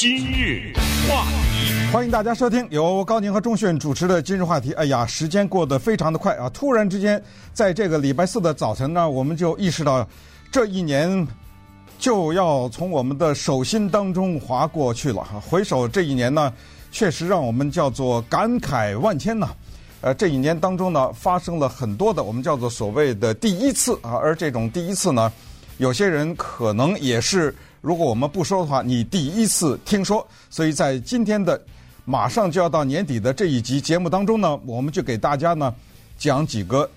[0.00, 0.72] 今日
[1.08, 4.72] 话题，欢迎大家收听由高宁和钟迅主持的今日话题。
[4.74, 6.48] 哎呀，时间过得非常的快啊！
[6.50, 7.20] 突然之间，
[7.52, 10.08] 在这个礼拜四的早晨呢，我们就意识到，
[10.52, 11.26] 这一年
[11.98, 15.24] 就要从我们的手心当中划过去了。
[15.44, 16.52] 回首这一年呢，
[16.92, 19.48] 确实让我们叫做感慨万千呐。
[20.00, 25.32] 呃，这一年当中呢，发生了很多的我们叫做所谓的第一次啊，而这种第一次呢，
[25.78, 27.52] 有些人可能也是。
[27.80, 30.26] 如果我们不说的话，你第一次听说。
[30.50, 31.60] 所以在今天的
[32.04, 35.74] 马上就要到年底的这一集节目当中呢，我们就给大家呢
[36.18, 36.90] 讲几个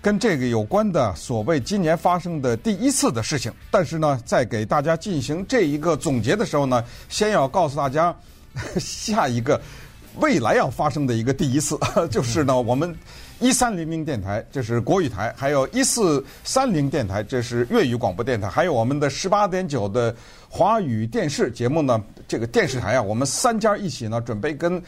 [0.00, 3.52] 跟这个有关的所谓今年发生的第一次的事情。
[3.70, 8.14] 但是呢，在给大家进行这一个总结的时候呢，先要告诉大家
[8.78, 9.60] 下一个
[10.20, 11.78] 未来要发生的一个第一次，
[12.10, 12.96] 就是呢我们。
[13.40, 20.14] 一三零零电台，这是国语台；还有一四三零电台，这是粤语广播电台；还有我们的十八点九的
[20.48, 22.02] 华语电视节目呢。
[22.26, 24.82] 这个电视台啊，我们三家一起呢，准备跟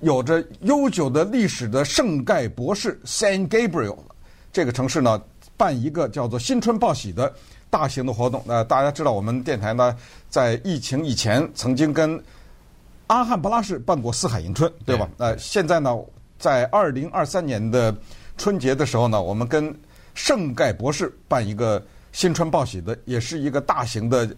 [0.00, 3.96] 有着悠久的历史的圣盖博士 （Saint Gabriel）
[4.52, 5.20] 这个城市呢，
[5.56, 7.32] 办一个叫做“新春报喜”的
[7.70, 8.42] 大型的活动。
[8.46, 9.96] 那大家知道，我们电台呢，
[10.28, 12.22] 在疫情以前曾经跟
[13.06, 15.08] 阿汉布拉市办过“四海迎春”，对吧？
[15.16, 15.98] 呃，现在呢？
[16.40, 17.94] 在二零二三年的
[18.38, 19.72] 春节的时候呢，我们跟
[20.14, 21.80] 圣盖博士办一个
[22.12, 24.28] 新春报喜的，也是一个大型的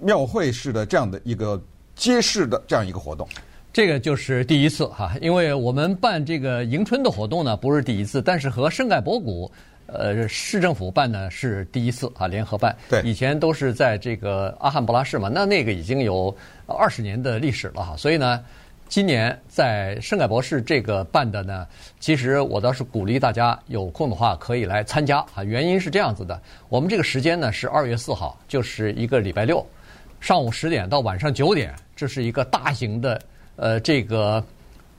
[0.00, 1.62] 庙会式的这样的一个
[1.94, 3.26] 街市的这样一个活动。
[3.72, 9.50] 这个就是第一次哈，因为我们办这个迎春的活动呢，不是第一次，但是和圣盖博古
[9.86, 12.76] 呃市政府办呢是第一次啊，联合办。
[12.90, 18.42] 对，以前都是在这个阿汉布拉市嘛，那那个已经有二十年的历史了哈，所以呢。
[18.88, 21.66] 今年在圣盖博士这个办的呢，
[21.98, 25.42] 其实我倒是鼓励大家有空的话可以来参加啊。
[25.42, 29.66] 原因是这样子的，我们这个时间呢是二月四号，就是一个礼拜六，
[30.20, 33.20] 上午十点到晚上九点，这是一个大型的
[33.56, 34.44] 呃这个。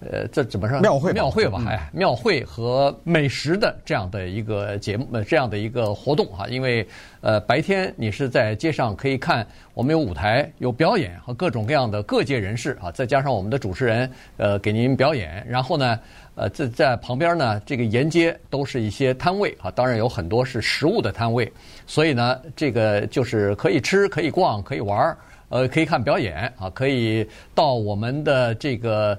[0.02, 0.80] 呃，这怎么说？
[0.82, 6.45] 庙会，庙会吧，哎，庙会和美食的这样的一个节目，呃，这样的一个活动啊。
[6.48, 6.86] 因为
[7.22, 15.44] 呃，白天你是在街上可以看，我们有舞台，有表演和各种各样的各界人士啊，再加上我们的主持人，呃，给您表演。
[15.48, 16.00] 然后呢，
[16.36, 21.52] 呃，在在旁边呢，这个沿街都是一些摊位啊，当然有很多是食物的摊位，
[21.88, 25.17] 所以呢，这个就是可以吃，可以逛，可以玩，
[25.50, 29.17] 呃，可以看表演啊，可以到我们的这个。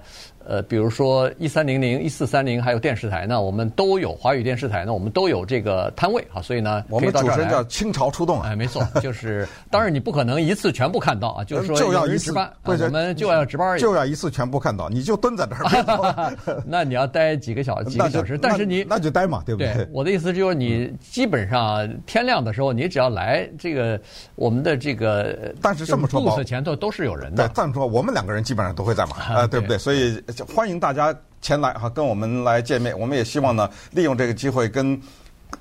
[0.48, 16.32] 呃，比如说一三零零、一四三零，还有电视台呢，我们都有华语电视台呢，我们都有这个摊位啊，所以呢，我们主持人叫倾巢出动啊，哎，没错，就是当然你不可能一次全部看到啊，就是说就要一值班，我们就要值班，就要一次全部看到，你就蹲在这儿，
[16.64, 19.74] 那你要待几个小， 几个小时，但是你那就待嘛，对不对？
[19.74, 24.00] 对，我的意思就是你基本上天亮的时候，你只要来这个
[24.36, 29.76] 我们的这个，但是这么说，肚子前头都是有人的，对，这么说，我们两个人基本上都会在嘛，啊，对不对？
[29.76, 30.22] 所以。
[30.44, 32.98] 欢迎大家前来哈，跟我们来见面。
[32.98, 35.00] 我们也希望呢，利用这个机会跟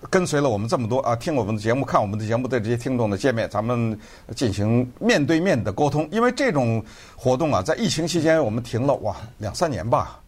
[0.09, 3.97] 跟随了我们这么多啊，听我们的节目、看我们的节目的这些听众的见面，咱们
[4.35, 6.07] 进行面对面的沟通。
[6.11, 6.83] 因为这种
[7.15, 10.19] 活动啊，在疫情期间我们停了哇两三年吧。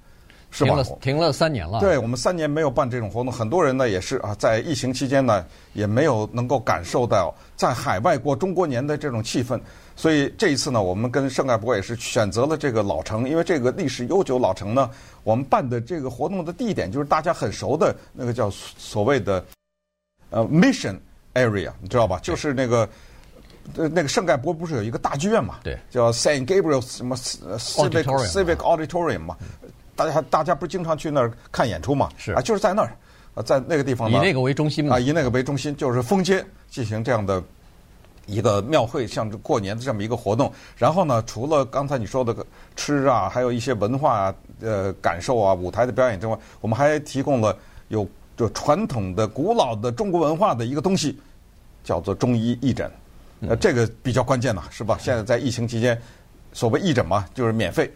[0.49, 0.69] 是吧？
[0.69, 1.81] 停了停了三年了。
[1.81, 9.59] 对，我们三年没有办这种活动，很多人呢也是啊，在疫情期间呢也没有能够感受到在海外过中国年的这种气氛。
[9.97, 14.89] 所以这一次呢，我们跟圣盖博也是选择了这个老城，因为这个历史悠久老城呢，
[15.23, 19.43] 我们办的这个活动的地点就是大家很熟的那个叫所谓的
[20.29, 20.95] 呃 Mission
[21.33, 22.19] Area，你知道吧？
[22.21, 22.87] 就是那个
[23.75, 25.55] 呃那个圣盖博不是有一个大剧院嘛？
[25.63, 29.35] 对，叫 Saint Gabriel 什么 Civic Civic Auditorium 嘛。
[29.95, 32.07] 大家大家不是经常去那儿看演出嘛？
[32.17, 32.95] 是啊，就是在那儿，
[33.33, 37.43] 啊，在那个地方呢，以那个为中心嘛，啊，以那个为中心，就是封街进行这样的
[38.27, 40.53] 一个庙会，像过年的这么一个活动。
[40.77, 42.35] 然后呢，除了刚才你说的
[42.75, 47.57] 吃啊，还有一些文化啊，呃感受啊，舞台的表演之外，我们还提供了
[47.87, 51.19] 有就传统的古老的中国文化的一个东西，
[51.83, 52.91] 叫做中医义诊。
[53.47, 54.97] 呃，这个比较关键呐，是吧？
[54.99, 55.99] 现在在疫情期间，
[56.53, 57.91] 所谓义诊嘛，就是免费。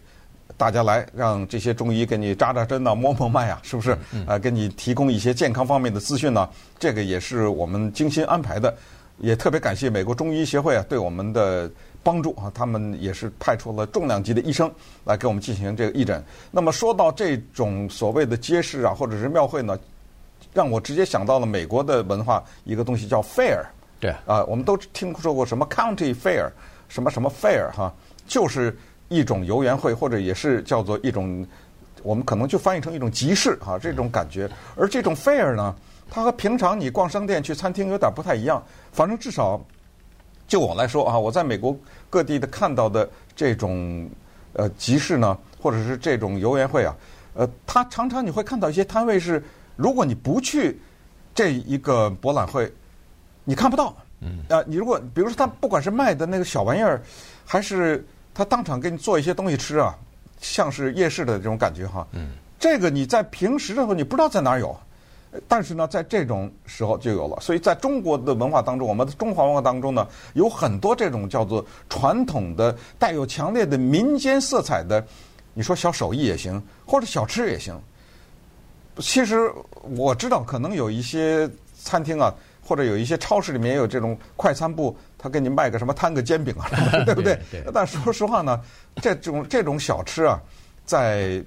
[0.57, 3.97] 大家来，让这些中医给你扎扎针呐、摸摸脉啊，是不是？
[4.27, 6.47] 啊，给你提供一些健康方面的资讯呢？
[6.77, 8.71] 这个也是我们精心安排的，
[9.21, 11.69] 也特别感谢美国中医协会啊对我们的
[12.03, 14.69] 帮助啊，他们也是派出了重量级的医生
[15.05, 16.23] 来给我们进行这个义诊。
[16.51, 19.79] 那么说到这种所谓的街市啊，或者是庙会呢，
[20.53, 23.63] 让我直接想到了美国的文化一个东西叫 fair。
[23.99, 26.49] 对啊，我们都听说过什么 county fair，
[26.89, 27.93] 什么什么 fair 哈，
[28.27, 28.77] 就是。
[29.13, 31.45] 一种游园会，或者也是叫做一种，
[32.01, 34.49] 我们可能就翻译成一种集市哈，这种感觉。
[34.73, 35.75] 而这种 fair 呢，
[36.13, 38.61] 它和平常你逛商店、去餐厅有点不太一样。
[38.91, 39.59] 反正至少
[40.45, 41.73] 就我来说啊，我在美国
[42.09, 44.09] 各地的看到的这种
[44.51, 46.93] 呃集市呢，或者是这种游园会啊，
[47.33, 49.41] 呃，它常常你会看到一些摊位是，
[49.77, 50.77] 如果你不去
[51.33, 52.69] 这一个博览会，
[53.45, 53.95] 你看不到。
[54.19, 54.43] 嗯。
[54.49, 57.01] 啊，你如果比如说他不管是卖的那个小玩意儿，
[57.45, 59.97] 还是他当场给你做一些东西吃啊，
[60.41, 62.05] 像是夜市的这种感觉哈。
[62.11, 62.31] 嗯。
[62.59, 64.77] 这个你在平时的时候你不知道在哪儿有。
[65.47, 67.37] 但是呢，在这种时候就有了。
[67.39, 75.01] 所以在中国的文化当中，我们的中华文化当中呢，有很多这种叫做传统的、带有强烈的民间色彩的，
[75.53, 77.79] 你说小手艺也行，或者小吃也行。
[78.97, 79.49] 其实
[79.95, 81.49] 我知道，可能有一些
[81.81, 86.69] 餐厅啊，或者有一些超市里面也有这种快餐部，他给你卖个什么摊个煎饼啊，
[87.05, 87.39] 对不 对？
[87.73, 88.59] 但说实话呢，
[88.97, 90.41] 这种这种小吃啊，
[90.85, 91.41] 在。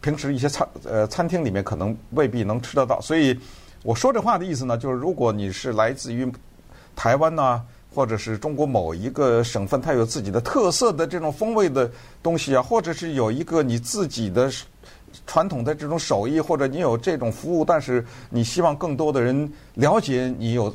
[0.00, 3.38] 平时一些餐呃餐厅里面可能未必能吃得到，所以
[3.82, 6.30] 我说这话的意思呢，就是如果你是来自于
[6.96, 7.62] 台湾呐、
[7.94, 11.90] 或者是中国某一个省份，它有自己的特色的这种风味的
[12.22, 14.50] 东西啊，或者是有一个你自己的
[15.26, 20.74] 传统的这种手艺，或者你有这种服务，但是你希望更多的人了解你有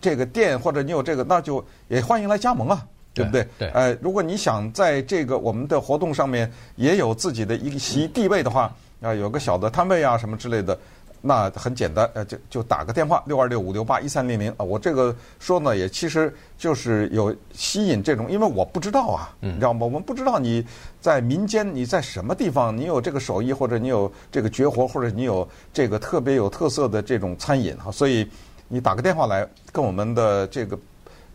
[0.00, 2.86] 这个店，或者你有这个，那就也欢迎来加盟啊。
[3.14, 3.46] 对不对？
[3.58, 10.76] 对，呃，如果你想在这个我们的活动上面也有自己的一个席地位的话，啊，有个小的摊位啊什么之类的，
[11.20, 14.64] 那很简单，呃，就就打个电话六二六五六八一三零零啊。
[14.64, 19.86] 我这个说呢，也其实就是有吸引这种，因为我不知道啊，你知道吗？
[19.86, 20.66] 我们不知道你
[21.00, 28.28] 在民间你在什么地方，你有这个手艺，或者你有这个绝活，或者你有这个特别有特色的这种餐饮哈，所以
[28.66, 30.76] 你打个电话来跟我们的这个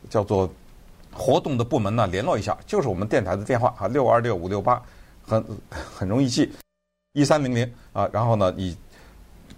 [0.09, 0.51] 叫做。
[1.19, 4.81] 活动的部门呢，联络一下，就是我们电台的电话啊，六二六五六八，
[5.21, 6.49] 很 很容易记，
[7.11, 8.09] 一三零零啊。
[8.13, 8.75] 然后呢，你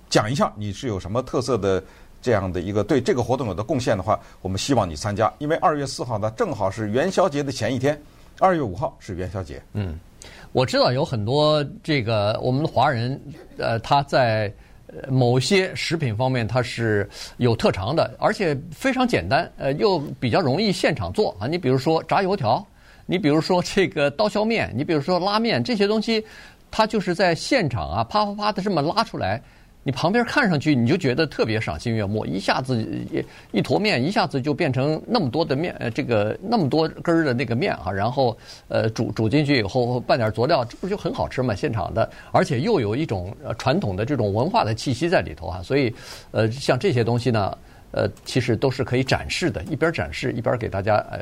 [0.09, 1.81] 讲一下你是有什么特色的
[2.21, 5.31] 这样的一个对这个活动有的贡献的话，我们希望你参加。
[5.37, 8.01] 因为二月四号呢，正好是元宵节的前一天，
[8.39, 9.61] 二月五号是元宵节。
[9.73, 9.99] 嗯，
[10.51, 13.21] 我知道有很多这个我们华人，
[13.57, 14.51] 呃，他在。
[15.09, 21.47] 某些食品方面它是有特长的，而且非常简单，呃，又比较容易现场做啊。
[21.47, 22.65] 你比如说炸油条，
[23.05, 26.25] 你比如说这个刀削面，你比如说拉面，这些东西，
[26.69, 29.41] 它就是在现场啊，啪啪啪的这么拉出来。
[29.83, 32.81] 你旁边看上去你就觉得特别赏心悦目，一下子
[33.11, 38.37] 一一坨面一下子就变成那么多的面，呃，这个那么多根儿的那个面哈，然后
[38.67, 41.55] 呃煮煮进去以后拌点佐料，这不就很好吃吗？
[41.55, 45.93] 现场的，而且又有一种传统的这种文化的气息在里头啊，所以
[46.31, 47.57] 呃像这些东西呢。
[47.91, 51.19] 呃，其实都是可以展示的，一边展示一边给大家呃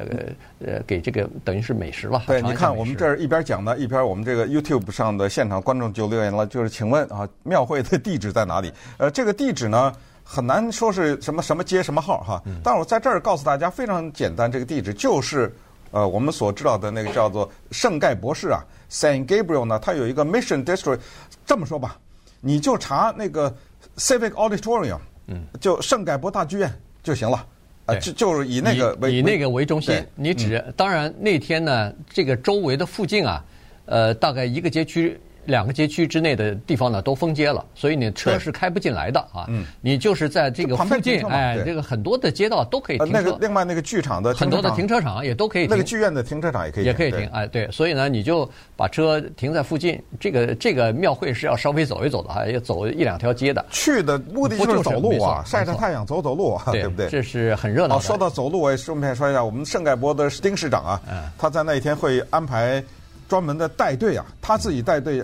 [0.66, 2.24] 呃给这个等于是美食吧。
[2.28, 8.72] 对，你看我们这儿一边讲呢，一边我们这个 YouTube 上的现场观众就留言了，就是请问啊，庙会的地址在哪里？
[8.98, 9.92] 呃，这个地址呢
[10.24, 15.52] 很难说是什么什么街什么号哈，但我在这儿告诉大家非常简单，这个地址就是
[15.90, 21.00] 呃我们所知道的那个叫做圣盖博士啊，Saint Gabriel 呢，它有一个 Mission District，
[21.48, 21.98] 这么说吧，
[22.42, 23.52] 你就查那个
[23.98, 25.00] Civic Auditorium。
[25.30, 26.72] 嗯，就圣盖博大剧院
[27.02, 27.46] 就行了，
[27.86, 33.46] 啊，就就是以那个为以那个为中心，你只当然那天呢，这个周围的附近啊，
[33.86, 35.20] 呃，大概一个街区。
[35.50, 39.46] 两个街区之内的地方呢都封街了，所以你车是开不进来的啊。
[39.50, 43.14] 嗯，你就是在这个附近，哎，这个很多的街道都可以停车。
[43.14, 45.72] 那个另外那个剧场的很多的停车场也都可以停。
[45.72, 50.02] 那个剧院的停车场也可以也可以停，哎，对，所以呢，你就把车停在附近。
[50.20, 53.66] 这个这个庙会是要稍微走一走的啊，要走一两条街的。
[53.72, 57.10] 去的目的就是走路啊，晒晒太阳，走走路啊，对不对？
[57.10, 58.02] 这是很热闹的。
[58.02, 61.02] 说到走路，我也顺便说一下，我们圣盖博的丁市长啊，
[61.38, 62.84] 他在那一天会安排
[63.30, 65.24] 专门的带队啊，他自己带队。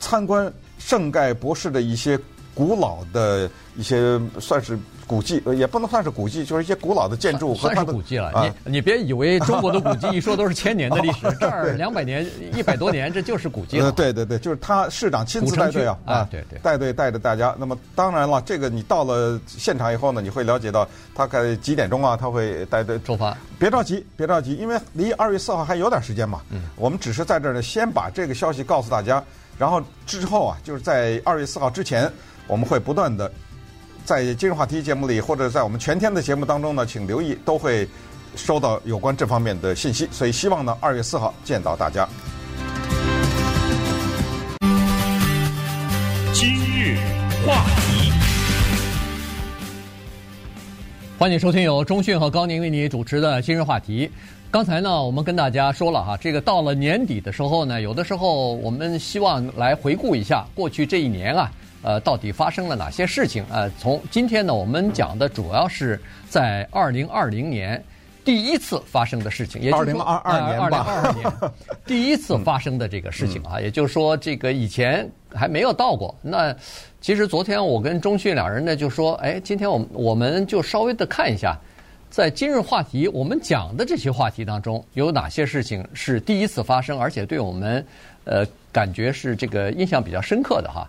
[0.00, 2.16] 参观圣盖博士的一些
[2.54, 7.86] 古老的一些算是古迹，也不能算是古迹，就是一些古老的建筑和它的。
[7.86, 12.24] 算是古迹了，啊、你你别以为中国的古迹一说都是千年的历史，这儿两百年、
[12.54, 13.90] 一百多年，这就是古迹了。
[13.90, 17.56] 对对对，就是他市长亲自带队啊，啊，对对，带队带着大家。
[17.58, 23.34] 那么当然了，这个你到了现场以后呢，你会了解到大概几点钟啊，他会带队出发。
[23.58, 26.42] 别着急，别着急，因为离二月四号还有点时间嘛。
[26.50, 29.24] 嗯，我们只是在这儿呢，先把这个消息告诉大家。
[29.58, 32.08] 然后之后啊，就是在二月四号之前，
[32.46, 33.30] 我们会不断的
[34.08, 37.86] 在今日话题节目里，或者在我们全天的节目当中呢，请留意，都会
[38.36, 40.08] 收到有关这方面的信息。
[40.10, 42.08] 所以希望呢，二月四号见到大家。
[46.32, 46.96] 今日
[47.46, 48.10] 话题，
[51.18, 54.10] 欢迎收听由中讯和高宁为你主持的今日话题。
[54.50, 63.44] 刚才呢，我们跟大家说了哈，这个到了年底的时候呢，有的时候我们希望来回顾一下过去这一年啊，呃，到底发生了哪些事情？
[63.50, 67.82] 呃，从今天呢，我们讲的主要是在二零二零年
[68.24, 71.52] 第一次发生的事情，也就是说，二零二二年吧，二零二二年
[71.86, 76.14] 第一次发生的这个事情啊，也就是说，这个以前还没有到过。
[76.20, 76.54] 那
[77.00, 81.56] 其实昨天我跟钟迅两人呢就说，哎，今天我们我们就稍微的看一下，
[82.10, 87.86] 在今日话题我们讲的这些话题当中，有哪些事情是第一次发生，而且对我们
[88.24, 90.86] 呃感觉是这个印象比较深刻的哈。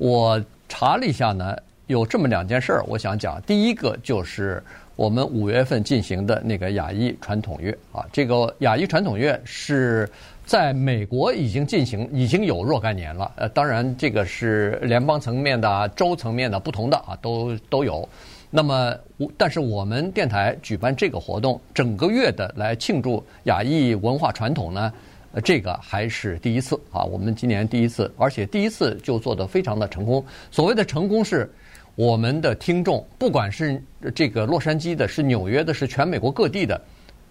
[0.00, 1.54] 我查了一下呢，
[1.86, 3.40] 有这么两件事儿，我想讲。
[3.42, 4.62] 第一个就是。
[4.96, 10.06] 我们五月份进行的那个亚裔传统月啊，这个亚裔传统月是
[10.44, 13.32] 在美国已经进行，已经有若干年了。
[13.36, 18.06] 呃，当然这个是联邦层面的、州层面的不同的啊，都都有。
[18.50, 18.94] 那么，
[19.38, 24.92] 但是我们电台举办这个活动，整个月的来庆祝亚裔文化传统呢，
[25.32, 27.04] 呃，这个还是第一次啊。
[27.04, 30.24] 我们今年第一次，而且第一次就做得非常的成功。
[30.50, 31.50] 所谓的成功是。
[31.96, 33.82] 我们的听众，不管是
[34.14, 36.80] 这个洛杉矶的、是纽约的、是全美国各地的，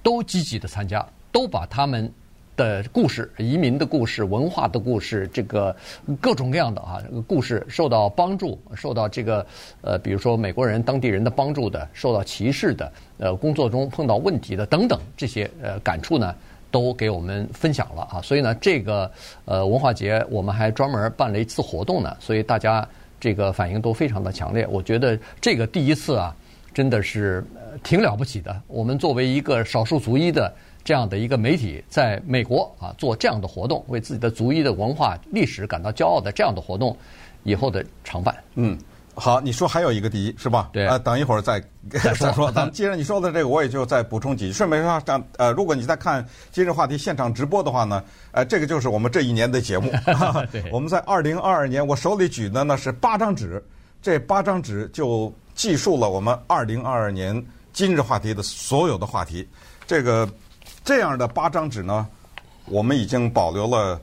[0.03, 2.11] 都积极的参加，都把他们
[2.55, 5.75] 的故事、移民的故事、文化的故事，这个
[6.21, 9.43] 各种各样的啊故事受到帮助，受到这个
[9.81, 16.35] 呃，比如说美国人当地人的帮助的，受到歧视的，呃，工作中碰到问题的等等这些呃感触呢，
[16.71, 18.21] 都给我们分享了啊。
[18.21, 19.11] 所以呢，这个
[19.45, 22.87] 呃文化节我们还专门办了一次活动呢，所以大家。
[23.21, 26.33] 这个反应都非常的强烈，我觉得这个第一次啊，
[26.73, 27.45] 真的是
[27.83, 28.61] 挺了不起的。
[28.65, 30.49] 我们作为一个少数族裔的
[30.85, 36.95] 这样的一个媒体，在美国啊做这样的活动，为自己的族裔的文化历史感到骄傲的这样的活动，
[37.43, 38.33] 以后的常办。
[38.55, 38.77] 嗯。
[39.19, 40.69] 好，你说还有一个第一是吧？
[40.71, 41.61] 对啊，等一会儿再
[42.01, 42.31] 再说。
[42.31, 44.53] 说咱们接着你说的这个，我也就再补充几句。
[44.53, 49.91] 顺便说，这呃，如果你在看今日话题现场直播的话呢，呃，这个就是我们这一年的节目。
[50.51, 53.61] 对， 我们在二零二二年，我手里举的呢是八张纸，
[54.01, 59.47] 这八张纸就记述了我们二零二二年今日话题的所有的话题。
[59.85, 60.27] 这个
[60.83, 62.07] 这样的八张纸呢，
[62.65, 63.99] 我们已经保留了。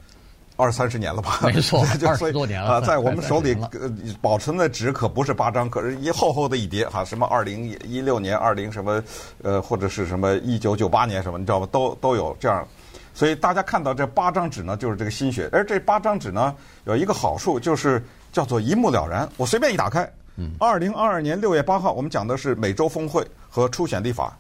[0.57, 1.39] 二三十年了吧？
[1.43, 9.03] 没错， 二十多年了啊，在我们手里呃保存的纸可不是八张，可是一厚厚的一叠哈，什么二零一六年、二零什么
[9.43, 11.69] 呃或者是什么一九九八年什么，你知道吗？
[11.71, 12.67] 都都有这样，
[13.15, 15.49] 所以大家看到这八张纸呢，就是这个心血。
[15.53, 20.11] 而这八张纸呢，有一个好处就是叫做一目了然，我随便一打开，
[20.59, 24.35] 二零二二年六月八号，我们讲的是美洲峰会和初选立法，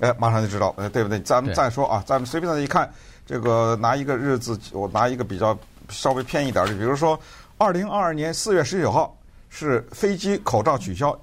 [0.00, 1.20] 哎，马上就知道，哎，对不对？
[1.20, 2.90] 咱们再说啊，咱们随便的一看。
[3.28, 5.56] 这个拿一个日子，我拿一个比较
[5.90, 7.20] 稍微偏一点的，比如说，
[7.58, 9.14] 二零二二年四月十九号
[9.50, 11.14] 是飞机口罩取消，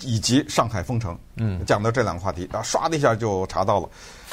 [0.00, 1.16] 以及上海封城。
[1.36, 3.88] 嗯，讲到这两个话题，啊，唰的一下就查到了。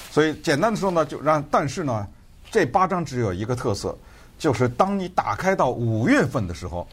[0.10, 2.08] 所以简单的说呢，就让但是呢，
[2.50, 3.96] 这八张只有一个特色，
[4.40, 6.88] 就是当你打开到五月份的时候，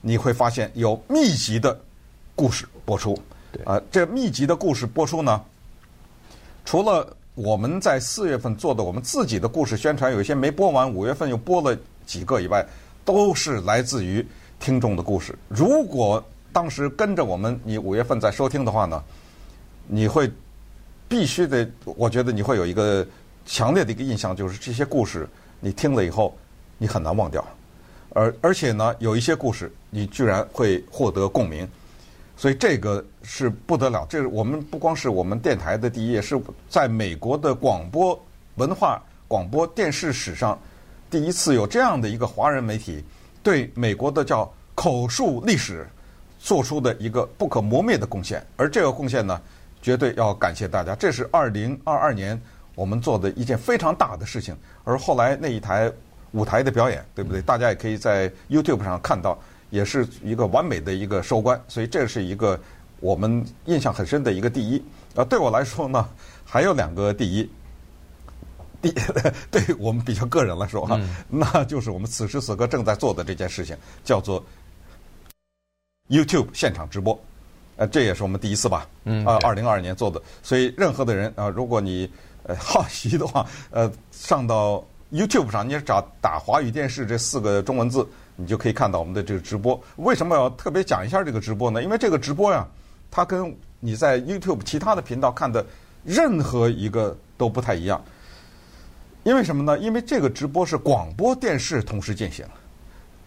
[0.00, 1.78] 你会发现有密集的
[2.34, 3.14] 故事播出。
[3.52, 5.38] 对，啊，这密集的故事播出呢，
[6.64, 7.14] 除了。
[7.36, 12.66] 我们在四月份做的我们自己的故事宣传，有一些没播完，五月份又播了几个以外，
[13.04, 14.26] 都是来自于
[14.58, 15.38] 听众的故事。
[15.48, 19.04] 如果当时跟着我们，你五月份在收听的话呢，
[19.86, 20.32] 你会
[21.08, 23.06] 必须得，我觉得你会有一个
[23.44, 25.28] 强烈的一个印象，就是这些故事
[25.60, 26.34] 你听了以后，
[26.78, 27.46] 你很难忘掉。
[28.14, 31.68] 而而且呢，有一些故事你居然会获得共鸣。
[32.36, 36.38] 所以这个是不得了，这是我们不光是我们电台的第一，也是
[36.68, 38.18] 在美国的广播
[38.56, 40.58] 文化广播电视史上
[41.10, 43.02] 第一次有这样的一个华人媒体
[43.42, 45.88] 对美国的叫口述历史
[46.38, 48.44] 做出的一个不可磨灭的贡献。
[48.56, 49.40] 而这个贡献呢，
[49.80, 50.94] 绝对要感谢大家。
[50.94, 52.38] 这是二零二二年
[52.74, 54.54] 我们做的一件非常大的事情。
[54.84, 55.90] 而后来那一台
[56.32, 57.40] 舞台的表演，对不对？
[57.40, 59.38] 大家也可以在 YouTube 上看到。
[59.70, 62.58] 也是一个完美的一个收官，所以这是一个
[63.00, 64.82] 我们印象很深的一个第一。
[65.14, 66.08] 啊，对我来说呢，
[66.44, 67.50] 还有两个第一。
[68.82, 68.92] 第，
[69.50, 74.44] 对我们比较个人来说哈，那就是我们此时此刻正在做的这件事情，叫做
[76.08, 77.18] YouTube 现场直播。
[77.76, 78.86] 呃，这也是我们第一次吧？
[79.04, 79.24] 嗯。
[79.24, 80.20] 啊，二零二二年做的。
[80.42, 82.10] 所以任何的人啊，如果你
[82.42, 88.06] 呃 好奇的话，呃，上到 YouTube 上，你找打华语电视这四个中文字。
[88.36, 89.78] 你就可以看到我们的这个直播。
[89.96, 91.82] 为什么要特别讲一下这个直播呢？
[91.82, 92.66] 因为这个直播呀，
[93.10, 95.64] 它跟你在 YouTube 其他的频道看的
[96.04, 98.02] 任何一个都不太一样。
[99.24, 99.76] 因为什么呢？
[99.80, 102.46] 因为这个直播是广播电视同时进行，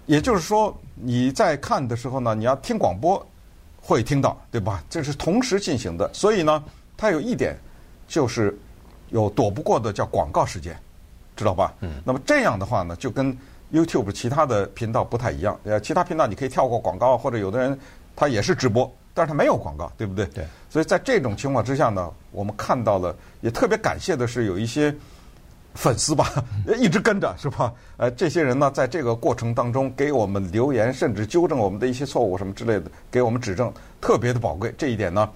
[0.05, 3.25] 也就是说你在看的时候呢，你要听广播
[3.81, 4.81] 会听到，对吧？
[4.89, 6.09] 这是同时进行的。
[6.13, 6.63] 所以呢，
[6.95, 7.57] 它有一点
[8.07, 8.57] 就是
[9.09, 10.73] 有躲不过的叫广告时间，
[11.35, 11.73] 知道吧？
[11.81, 12.01] 嗯。
[12.05, 13.37] 那么这样的话呢，就跟
[13.71, 17.77] YouTube 其他的频道不太一样，呃，其他频道你可以跳过广告，或者有的人
[18.15, 20.25] 他也是直播，但是他没有广告，对不对？
[20.27, 20.45] 对。
[20.69, 24.93] 所以在这种情况之下呢，我们看到了，也特别感谢的是有一些
[25.75, 26.43] 粉丝吧，
[26.77, 27.73] 一直跟着，是吧？
[27.97, 33.71] 呃，这些人呢，在这个过程当中给我们留言，甚至纠正我们的一些错误什么之类的，给我们指正，
[34.01, 34.73] 特别的宝贵。
[34.77, 35.29] 这一点呢，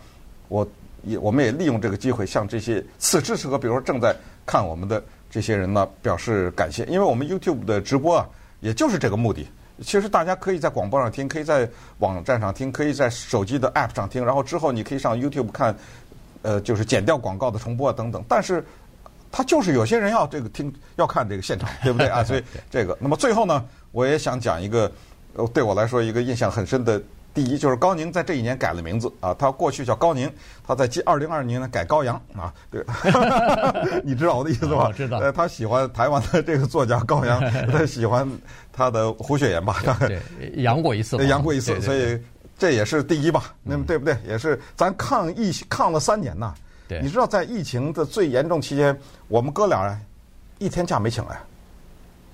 [0.49, 0.67] 我
[1.03, 9.47] 也我们也利用这个机会向这些此时此刻，比如说正在看我们的这些人呢，表示感谢，因为我们 YouTube 的直播啊，也就是这个目的。
[9.81, 15.75] 其实大家可以在广播上听，可以在网站上听，可以在手机的 App 上听，然后之后你可以上 YouTube 看，
[16.43, 18.23] 呃，就是剪掉广告的重播等等。
[18.27, 18.63] 但是，
[19.31, 22.23] 他就是有些人要这个听，要看这个现场，对不对啊？
[22.23, 24.91] 所以这个，那么最后呢，我也想讲一个，
[25.33, 27.01] 呃，对我来说一个印象很深的。
[27.33, 30.31] 第一就是高宁在这一年改了名字啊，他过去叫高宁，
[30.65, 32.83] 他在二零二二年呢改高阳啊，对，
[34.05, 34.85] 你知道我的意思吧？
[34.87, 35.17] 我知道。
[35.17, 38.29] 呃，他喜欢台湾的这个作家高阳， 他喜欢
[38.71, 39.81] 他的胡雪岩吧？
[40.07, 40.21] 对，
[40.57, 41.17] 阳过一次。
[41.25, 42.19] 阳过一次，所以
[42.57, 43.53] 这也是第一吧？
[43.63, 44.15] 那么对不对？
[44.27, 46.53] 也是咱抗疫抗了三年呐。
[46.87, 47.01] 对。
[47.01, 48.95] 你知道在疫情的最严重期间，
[49.27, 49.99] 我们哥俩
[50.59, 51.41] 一天假没请来。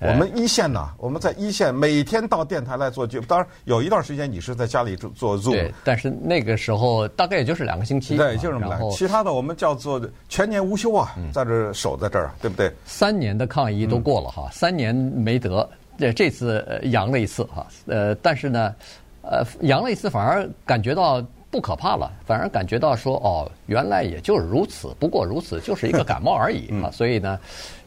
[0.00, 3.26] 我们一线呢，我们在一线每天到电台来做节目。
[3.26, 8.80] 当然有一段时间你是在家里做做 Zoom，对，但是那个时候大概也就是两个星期，对，就这么来。
[8.90, 12.72] 其他的我们叫做全年无休啊，在这守在这儿，对不对？
[12.86, 18.74] 三年的抗疫都过了哈，三年没得，这这次阳了一次哈，呃，但是呢，
[19.20, 27.38] 呃，阳了一次反而感觉到不可怕了，反而感觉到说哦，原来也就是如此，不过如此，就是一个感冒而已啊，所以呢。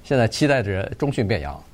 [0.03, 1.63] 现在期待着中讯变阳，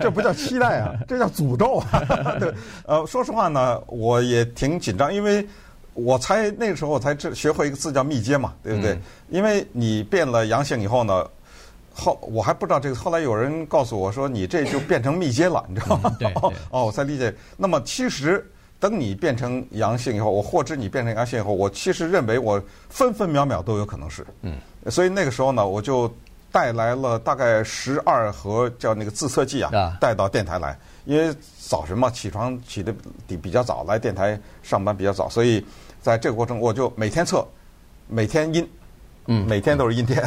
[0.00, 2.02] 这不叫期待啊，这叫诅咒啊！
[2.40, 2.52] 对，
[2.84, 5.46] 呃，说实话呢，我也挺紧张，因为
[5.94, 8.92] 我才那个时候我才知学会一个字叫密接嘛，对不对？
[8.92, 11.24] 嗯、因为你变了阳性以后呢，
[11.94, 16.16] 后我还不知道这个，后来有人告诉我说，你这就变成密接了，你知道吗？
[16.18, 16.28] 对，
[16.70, 17.32] 哦，我才理解。
[17.56, 18.44] 那么其实
[18.80, 24.54] 等你变成阳性以后，我获知你变成阳性以后，我其实认为我分分秒秒都有可能是，嗯，
[24.90, 26.12] 所以那个时候呢，我就。
[26.50, 32.94] 带来了大概十二盒叫那个自测剂啊，带到电台来，因为早晨嘛，起床起的
[33.26, 35.64] 比比较早，来电台上班比较早，所以
[36.00, 37.46] 在这个过程我就每天测，
[38.06, 38.68] 每天阴。
[39.30, 40.22] 嗯，每天都是阴天，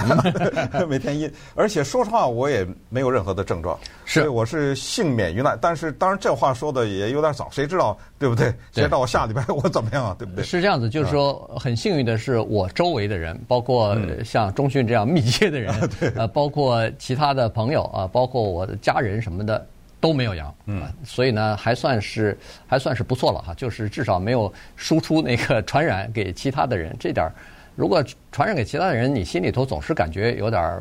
[0.74, 5.58] 嗯、 每天阴，而且说实话，我也没有任何的症状，是所以我是幸免于难。
[5.60, 8.54] 但是当然，这话说的也有点早，谁知道对不对？
[8.72, 10.16] 谁知道我下礼拜我怎么样啊？
[10.20, 10.44] 对不对？
[10.44, 19.66] 是这样子，就是说很幸运的是，我周围的人，包括像中迅这样密切的人， 嗯、呃，包括其他的朋友啊，包括我的家人什么的
[20.00, 22.38] 都没有阳，嗯，所以呢，还算是
[22.68, 27.34] 还算是不错了哈，就是至少没有输出那个传染给其他的人，这点儿。
[27.82, 30.80] 如果传染给其他的人，你心里头总是感觉有点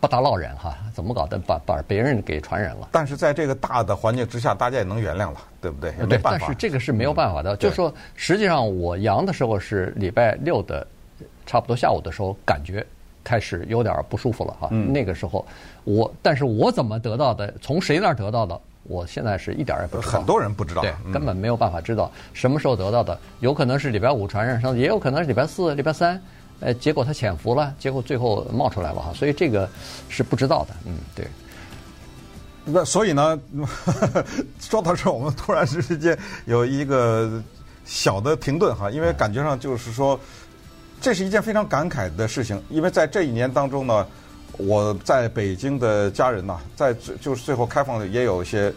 [0.00, 2.88] 不大落忍哈，怎么搞的把把别人给传染了？
[2.90, 5.92] 但是在这个大的环境之下，大家也能原谅了，对不对？
[6.08, 7.54] 对，但是这个是没有办法的。
[7.54, 10.86] 嗯、就是说，实际上我阳的时候是礼拜六的，
[11.44, 12.86] 差不多下午的时候，感觉
[13.22, 14.68] 开始有点不舒服了哈。
[14.70, 15.44] 嗯、那个时候
[15.84, 17.52] 我，但是我怎么得到的？
[17.60, 18.58] 从谁那儿得到的？
[18.90, 26.20] 我现在是一点儿也不知道，很多人不知道，对，根本没有办法知道什么时候得到的，有可能是礼拜五传染上，也有可能是礼拜四、礼拜三，
[26.58, 29.68] 呃，结果他潜伏了，结果最后冒出来了哈，所以这个
[30.08, 31.24] 是不知道的，嗯，对。
[32.64, 33.38] 那所以呢，
[34.58, 37.40] 说到这儿，我们突然之间有一个
[37.84, 40.18] 小的停顿哈，因为感觉上就是说，
[41.00, 44.04] 这是一件非常感慨的事情，因为在这一年当中呢。
[44.58, 48.72] 我在北京的家人呐，在最就是最后开放的也有一些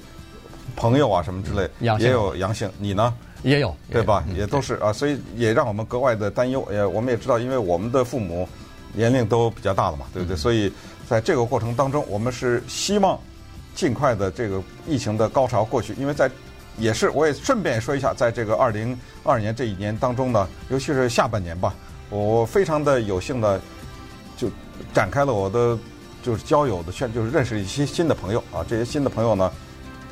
[0.75, 2.69] 朋友啊什么之类，也有阳性。
[2.77, 3.13] 你呢？
[3.43, 4.23] 也有，对吧？
[4.33, 6.65] 也都是啊，所以也让我们格外的担忧。
[6.71, 8.47] 也我们也知道，因为我们的父母
[8.93, 10.37] 年龄都比较大了嘛，对不对？
[10.37, 10.71] 所以
[11.09, 13.19] 在这个过程当中，我们是希望
[13.75, 15.93] 尽快的这个疫情的高潮过去。
[15.95, 16.31] 因为在
[16.77, 21.75] 也是，我也顺便说一下，在这个二零二二年这一年当中呢，尤其是下半年吧，
[22.09, 23.63] 我非常的有幸的就。
[24.93, 25.77] 展开了我的
[26.21, 28.63] 就是交友的圈，就是认识一些新的朋友啊。
[28.67, 29.51] 这些新的朋友呢，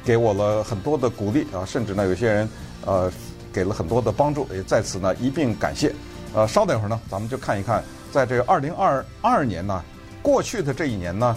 [0.04, 2.50] 给我了很多的鼓励啊，甚至呢，有些人
[2.86, 3.12] 呃
[3.54, 5.94] 给了很多的帮助，也在此呢一并感谢。
[6.34, 9.84] 呃，稍等一会儿呢，咱们就看一看，在这个二零二二年呢，
[10.22, 11.36] 过去的这一年呢，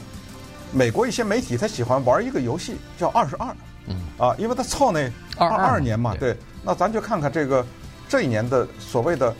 [0.72, 3.54] 美国一些媒体他喜欢玩一个游戏叫二十二，
[3.86, 6.36] 嗯啊，因为他凑那二二年嘛，对。
[6.62, 7.64] 那咱就看看这个
[8.08, 9.34] 这一年的所谓的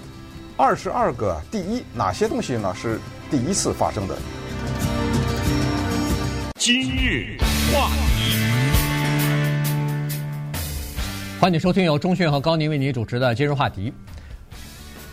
[0.56, 3.00] 二十二个第一，哪些东西呢是？
[3.30, 4.16] 第一次发生的。
[6.56, 7.36] 今日
[7.72, 8.38] 话题，
[11.40, 13.92] 欢迎收听由中讯和高宁为您主持的今日话题。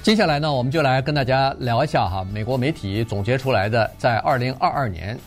[0.03, 5.17] 接下来呢，我们就来跟大家聊一下哈，美国媒体总结出来的在二零二二年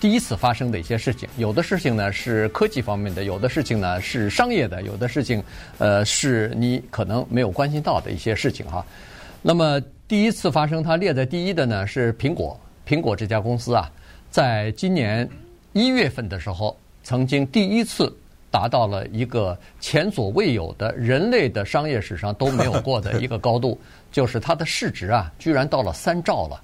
[0.00, 1.28] 第一次发生的一些事情。
[1.36, 5.42] 有的事情呢是科技方面的，有的事情呢是商业的，有的事情
[5.78, 8.84] 呃是你可能没有关心到的一些事情哈。
[9.40, 12.58] 那么第一次发生，它列在第一的呢是苹果。
[12.86, 13.90] 苹果这家公司啊，
[14.30, 15.28] 在今年
[15.72, 18.14] 一月份的时候，曾经第一次。
[18.50, 23.76] 达到了一个前所未有的人类的商业史上都没有过的一个高度，
[24.12, 26.62] 就是它的市值啊，居然到了三兆了。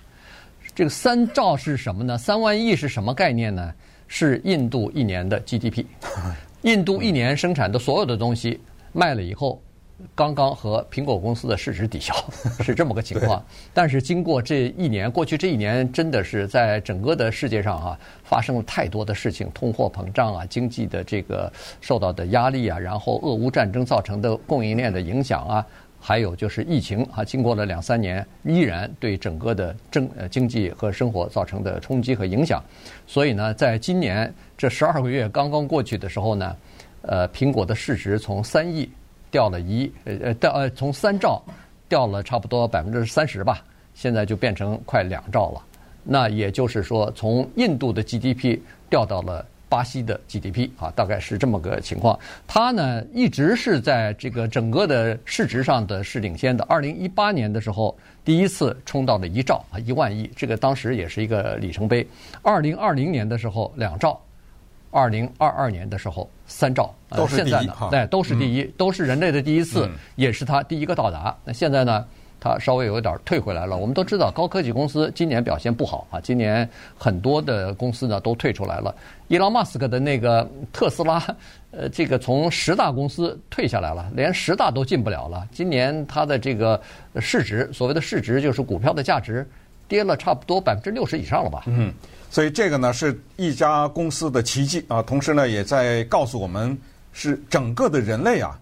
[0.72, 2.16] 这个三兆是什么呢？
[2.16, 3.74] 三万亿是什么概念呢？
[4.07, 5.85] 是印度一年的 GDP。
[6.62, 8.61] 印度一年生产的所有的东西
[8.92, 9.61] 卖了以后。
[10.15, 12.15] 刚刚和苹果公司的市值抵消，
[12.63, 13.45] 是这么个情况。
[13.73, 25.67] 但是经过这一年，过去这一年真的是在整个的世界上啊，发生了太多的事情，通货膨胀啊，经济的这个受到的压力啊，然后俄乌战争造成的供应链的影响啊，
[25.99, 32.63] 还有就是疫情啊，经过了两三年，依然对整个的政呃经济和生活造成的冲击和影响。
[33.07, 36.57] 所以呢，在今年这十二个月刚刚过去的时候呢，
[37.03, 38.91] 呃，苹果的市值从三亿。
[39.31, 41.43] 掉了一呃呃掉呃从三兆
[41.88, 43.62] 掉了差不多百分之三十吧，
[43.95, 45.62] 现在就变成快两兆了。
[46.03, 52.19] 那也就是说，从印度的 GDP 掉到了巴西的 GDP 啊，大概是这么个情况。
[52.47, 56.64] 它呢一直是在这个整个的市值上的是领先的。
[56.64, 62.07] 二零一八年的时候，第一次冲到了一兆啊一万亿，这个当时也是一个里程碑。
[62.43, 64.21] 二零二零年的时候两兆。
[64.90, 71.37] 二零二二年的时候，三兆，都是第一，对，都是第一，都是人类的第一次，也是它第一个到达。
[71.44, 72.05] 那现在呢，
[72.40, 73.76] 它稍微有一点退回来了。
[73.76, 78.94] 我们都知道，高科技公司今年表现不好啊，今年很多的公司呢都退出来了。
[79.29, 81.22] 伊隆马斯克的那个特斯拉，
[81.70, 85.46] 呃，这个从十大公司退下来了，连十大都进不了了。
[85.53, 86.81] 今年它的这个
[87.20, 89.48] 市值，所谓的市值就是股票的价值，
[89.87, 91.62] 跌了差不多百分之六十以上了吧？
[91.66, 91.94] 嗯。
[92.31, 96.79] 所以这个呢是一家公司的奇迹啊，同时呢也在告诉我们，
[97.12, 98.57] 是整个的人类啊，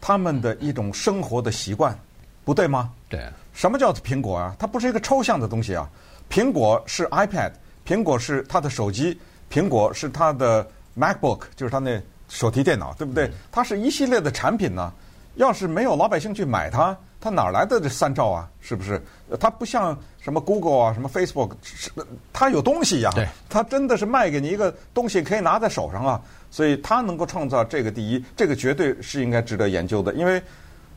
[0.00, 1.98] 他们的一种生活的习惯，
[2.44, 2.92] 不对吗？
[3.08, 3.20] 对。
[3.54, 4.54] 什么叫做苹果啊？
[4.58, 5.88] 它不是一个抽象的东西啊。
[6.30, 7.52] 苹果是 iPad，
[7.86, 9.18] 苹果是它的手机，
[9.50, 11.98] 苹果是它的 MacBook，就是它那
[12.28, 13.30] 手提电脑，对不对？
[13.50, 14.92] 它是一系列的产品呢。
[15.36, 16.96] 要是没有老百姓去买它。
[17.18, 18.48] 它哪来的这三兆啊？
[18.60, 19.02] 是不是？
[19.40, 21.90] 它不像什么 Google 啊，什么 Facebook，是
[22.32, 23.10] 它有东西呀。
[23.14, 26.20] 对，它真的是卖给你一个东西，可以拿在手上啊。
[26.50, 30.14] 所以它能够创造这个第一，这个绝对是应该值得研究的。
[30.14, 30.40] 因为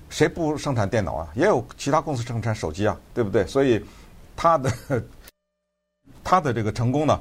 [0.09, 1.27] 谁不生产电脑啊？
[1.33, 3.47] 也有其他公司生产手机啊，对不对？
[3.47, 3.83] 所以
[4.35, 4.71] 它的
[6.23, 7.19] 它的这个成功呢，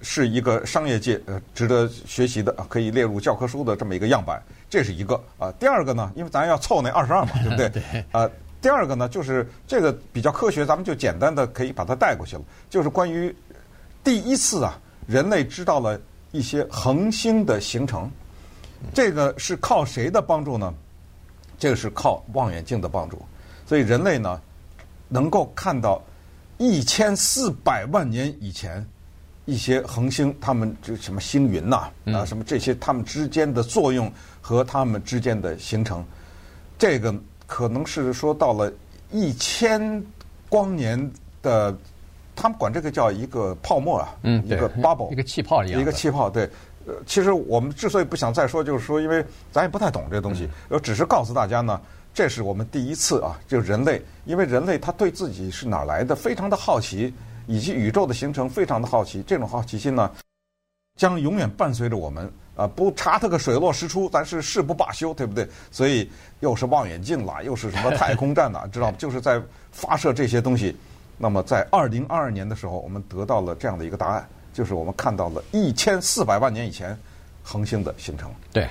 [0.00, 4.40] 是一个商业界呃值得学习的，可以列入教科书的这么一个样板。
[4.70, 7.68] 这是一个啊，第二个呢，因为咱要凑那二十二嘛， 对不对？
[7.68, 8.04] 对。
[8.12, 8.30] 啊，
[8.60, 12.42] 第二个呢，就是这个比较科学，咱们就简单的可以把它带过去了。
[12.70, 13.34] 就是关于
[14.04, 16.00] 第一次啊，人类知道了
[16.32, 18.10] 一些恒星的形成，
[18.94, 20.72] 这个是靠谁的帮助呢？
[21.58, 23.20] 这个是靠望远镜的帮助。
[23.66, 24.40] 所以人类呢，
[25.08, 26.00] 能够看到
[26.56, 28.86] 一千四百万年以前。
[29.48, 36.04] 一些恒星，他们这什么星云呐啊，啊，什么这些，它们之间的作用和它们之间的形成，
[36.78, 37.14] 这个
[37.46, 38.70] 可能是说到了
[39.10, 40.04] 一千
[40.50, 41.74] 光年的，
[42.36, 46.28] 他们管这个叫一个泡沫啊，嗯，一个 bubble，一个气泡一样，一个气泡。
[46.28, 46.46] 对，
[46.86, 51.80] 呃，其实我们之所以不想再说，就是说，因为咱也不太懂这东西，呃，只是告诉大家呢，
[52.12, 57.14] 这是我们第一次啊，就人类，因为人类他对自己是哪来的，非常的好奇。
[57.48, 59.24] 以及宇宙的形成，非常的好奇。
[59.26, 60.08] 这种好奇心呢，
[60.96, 62.30] 将永远伴随着我们。
[62.54, 65.48] 啊，不查它个水落石出，咱是誓不罢休，对不对？
[65.70, 68.96] 所以又是望远镜啦，又是什么太空站呐， 知道吗？
[68.98, 70.76] 就是在发射这些东西。
[71.16, 76.98] 那么在二零二二年的时候，我们得到了这样的一个答案，就是我们看到了一千四百万年以前
[77.44, 78.28] 恒星的形成。
[78.52, 78.68] 对。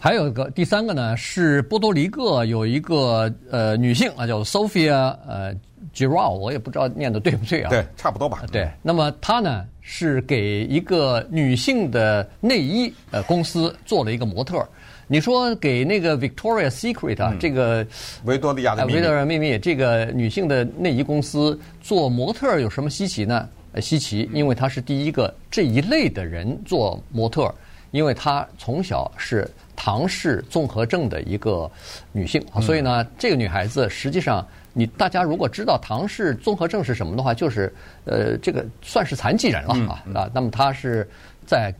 [0.00, 5.54] 还有一个第三个呢，是波多黎各有一个呃女性啊，叫 Sophia 呃。
[5.94, 7.70] Giral，我也不知道念的对不对啊？
[7.70, 8.42] 对，差不多吧。
[8.52, 14.64] 对，那么他呢是给一个女性的内衣呃公司做了一个模特。
[15.06, 17.86] 你说给那个 Victoria's Secret 啊，嗯、这个
[18.24, 23.48] 维多利亚的秘密，维多利亚秘密这个女性的内衣公司做模特有什么稀奇呢？
[23.72, 27.50] 呃，稀奇，因为她是第一个这一类的人做模特，
[27.90, 31.70] 因为她从小是唐氏综合症的一个
[32.12, 34.46] 女性啊，所以呢，这个女孩子实际上。
[34.78, 40.30] 你大家如果知道唐氏综合症是什么的话，就是呃，这个算是残疾人了啊啊。
[40.32, 41.04] 那么他是
[41.44, 41.74] 在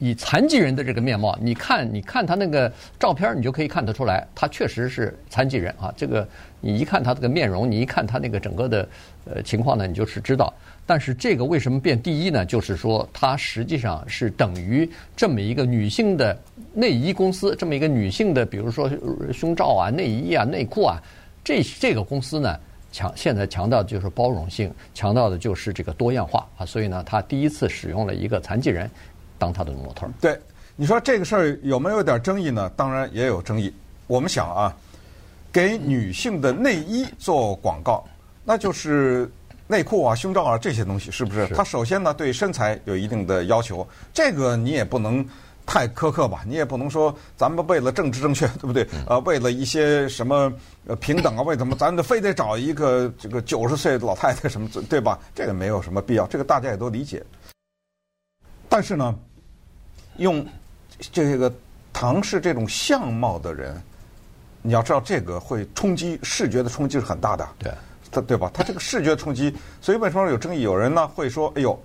[0.00, 5.94] 以残疾人的这个面貌，你看，你看他那个照片，你就可以看得出来，他确实是残疾人啊。
[5.96, 6.26] 这个
[6.60, 8.88] 你一看他这个面容，你一看他那个整个的
[9.32, 10.52] 呃情况呢，你就是知道
[10.84, 12.44] 但是这个为什么变第一呢？
[12.44, 16.36] 就是说它实际上是等于这么一个女性的
[16.74, 18.90] 内衣公司，这么一个女性的，比如说
[19.32, 21.00] 胸罩啊、内衣啊、内裤啊，
[21.44, 22.58] 这这个公司呢，
[22.90, 26.64] 强现在强调的就是包容性，强调的就是这个多样化啊。
[26.64, 28.90] 所以呢，他第一次使用了一个残疾人
[29.38, 30.08] 当他的模特。
[30.20, 30.36] 对，
[30.74, 32.68] 你说这个事儿有没有点争议呢？
[32.74, 33.72] 当然也有争议。
[34.06, 34.74] 我们想啊，
[35.52, 38.04] 给女性的内衣做广告，
[38.44, 39.30] 那就是。
[39.66, 41.46] 内裤啊、胸罩啊这些东西，是不是？
[41.54, 45.26] 它首先呢，对身材有一定的要求，这个你也不能
[45.66, 46.42] 太苛刻吧？
[46.46, 48.86] 你也不能说咱们为了政治正确， 对不对？
[49.06, 50.52] 呃，为了一些什么
[50.86, 55.18] 呃平等啊，为什么咱们非得找一个这个九十岁的老太太什么，对吧？
[55.34, 57.24] 这个没有什么必要，这个大家也都理解。
[58.68, 59.14] 但是呢，
[60.16, 60.46] 用
[61.12, 61.52] 这个
[61.92, 63.80] 唐氏这种相貌的人，
[64.62, 67.48] 你要知道，这个会冲击视觉的冲击是很大的。
[67.58, 67.72] 对。
[68.10, 68.48] 他对吧？
[68.54, 70.60] 他这个视觉冲击，所以为什么有争议？
[70.60, 71.76] 有人呢会说：“哎呦，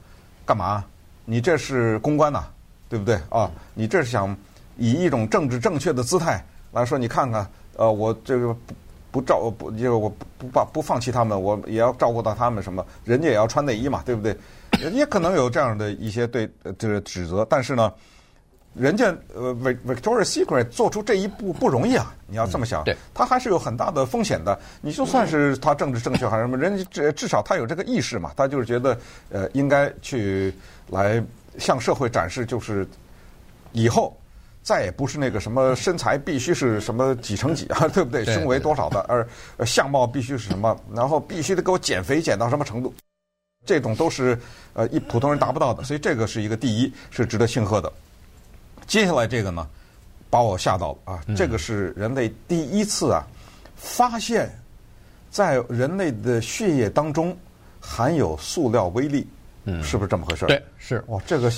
[0.46, 0.86] 干嘛？
[1.26, 2.44] 你这是公关呐，
[2.90, 3.50] 对不对啊？
[3.74, 4.36] 你这是想
[4.78, 7.48] 以一种政治正确的姿态来说，你看看，
[7.78, 8.74] 呃，我这个不
[9.12, 12.86] 不照不，就我不不把不放弃他们，我也要照顾到他们什么？
[13.06, 14.36] 人家也要穿内衣嘛，对不对？
[14.92, 17.94] 也可能有这样的一些对这个指责，但是呢。”
[18.76, 22.14] 人家呃，Victoria's Secret 做出这一步不容易啊！
[22.28, 24.58] 你要这么想，对，他还是有很大的风险的。
[24.80, 28.96] 你就算是他政治正确还是什么，人家至至少他有这个意识嘛，他就是觉得
[29.32, 30.54] 呃，应该去
[30.90, 31.22] 来
[31.60, 32.88] 向社会展示，就是
[33.74, 34.18] 以后
[34.64, 38.26] 再也不是那个什么身材必须是什么几乘几啊， 对不对？
[38.26, 42.94] 胸围多少的，而相貌必须是什么，然后必须得给我减肥减到什么程度，
[43.66, 44.40] 这种都是
[44.74, 45.84] 呃一普通人达不到的。
[45.84, 47.92] 所以这个是一个第一，是值得庆贺的。
[48.88, 49.68] 接下来这个呢，
[50.30, 51.24] 把我吓到了啊！
[51.36, 53.26] 这个是人类第一次啊，
[53.76, 54.50] 发现，
[55.30, 57.38] 在人类的血液当中
[57.80, 59.28] 含有塑料微粒，
[59.70, 60.46] 嗯，是不是这么回事？
[60.48, 61.04] 对，是。
[61.08, 61.52] 哇，这个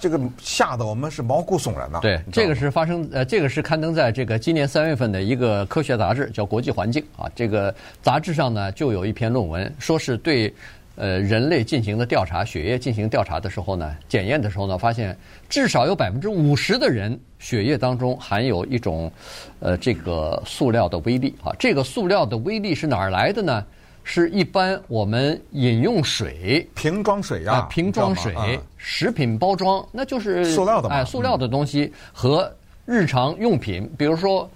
[0.00, 2.00] 这个吓得我们是毛骨悚然呐！
[2.02, 7.30] 对，这个是发生呃，这个是刊登在这个今年三月份的一个科学杂志，叫《国际环境》啊。
[7.34, 10.52] 这个杂志上呢，就有一篇论文，说是对。
[10.96, 19.10] 呃，人类进行的调查，血液进行调查的时候呢，检验的时候呢，发现至少有百分之五十的人血液当中含有一种，
[19.58, 21.52] 呃，这个塑料的微粒啊。
[21.58, 23.66] 这个塑料的微粒是哪儿来的呢？
[24.04, 30.94] 是一般我们饮用水瓶装水呀、瓶装水、嗯、食品包装，那就是塑料的嘛。
[30.94, 32.48] 哎，塑料的东西和
[32.86, 34.48] 日常用品，嗯、比如说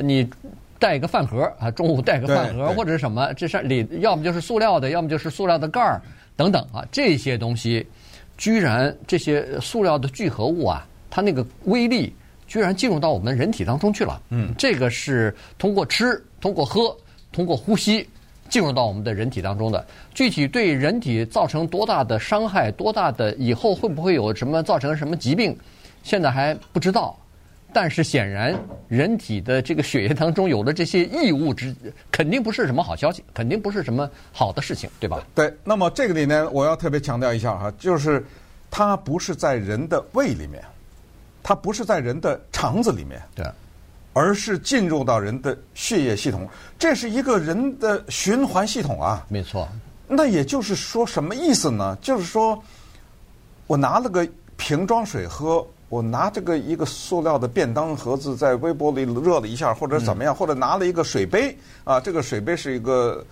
[0.00, 0.26] 你。
[0.78, 6.02] 带一个饭盒啊，中午带个饭盒或者什么，这上里要么就是塑料的，要么就是塑料的盖儿
[6.34, 7.86] 等等啊，这些东西，
[8.36, 12.12] 居然这些塑料的聚合物啊，它那个微粒
[12.48, 14.20] 居然进入到我们人体当中去了。
[14.30, 16.92] 嗯，这个是通过吃、通过喝、
[17.30, 18.04] 通过呼吸
[18.52, 19.82] 进入到我们的人体当中的。
[20.12, 25.56] 具体对人体造成多大的伤害、多大的以后会不会有什么造成什么疾病，
[26.02, 27.16] 现在还不知道。
[27.72, 28.54] 但是显然，
[28.88, 31.74] 人体的这个血液当中有了这些异物质，
[32.10, 35.24] 肯定不是什么好消息，肯定不是什么好的事情，对吧？
[35.34, 35.50] 对。
[35.64, 38.22] 那么这个里面，我要特别强调一下哈，就是
[38.70, 40.62] 它不是在人的胃里面，
[41.42, 43.46] 它不是在人的肠子里面，对，
[44.12, 46.48] 而是进入到人的血液系统，
[46.78, 49.24] 这是一个人的循环系统啊。
[49.28, 49.68] 没错。
[50.08, 51.96] 那也就是说，什么意思呢？
[52.00, 52.62] 就是说
[53.66, 55.66] 我拿了个瓶装水喝。
[55.88, 63.22] 我拿这个一个塑料的便当盒子在微波里热了一下，或者怎么样，或者拿了一个水杯啊，这个水杯是一个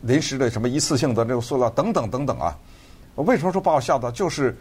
[0.00, 2.56] 临时的什么一次性的这个塑料等等等等啊。
[3.16, 4.10] 我为什么说把我吓到？
[4.10, 4.56] 就是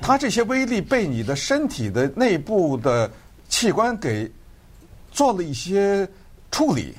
[0.00, 3.10] 它这些微粒被你的身体的内部的
[3.48, 4.30] 器官给
[5.10, 6.08] 做了一些
[6.50, 6.94] 处理，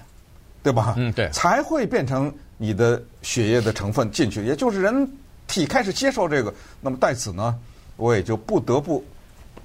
[0.63, 0.95] 对吧？
[0.97, 5.11] 嗯，对，才会变成你的血液的成分进去，也就是人
[5.47, 6.53] 体开始接受这个。
[6.79, 7.57] 那么在此呢，
[7.97, 9.03] 我也就不得不。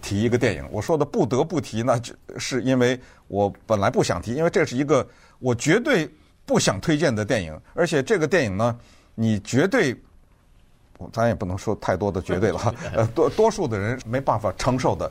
[0.02, 5.04] 提一个电影，我说的不得不提呢，就是因为我本来不想提，因为这是一个
[5.40, 6.08] 我绝对
[6.44, 8.78] 不想推荐的电影，而且这个电影呢，
[9.16, 9.96] 你绝对，
[11.12, 15.10] 咱也不能说太多的绝对了哈， 呃，多多数的人没办法承受的，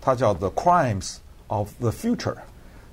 [0.00, 1.16] 它叫《The Crimes
[1.48, 2.34] of the Future》，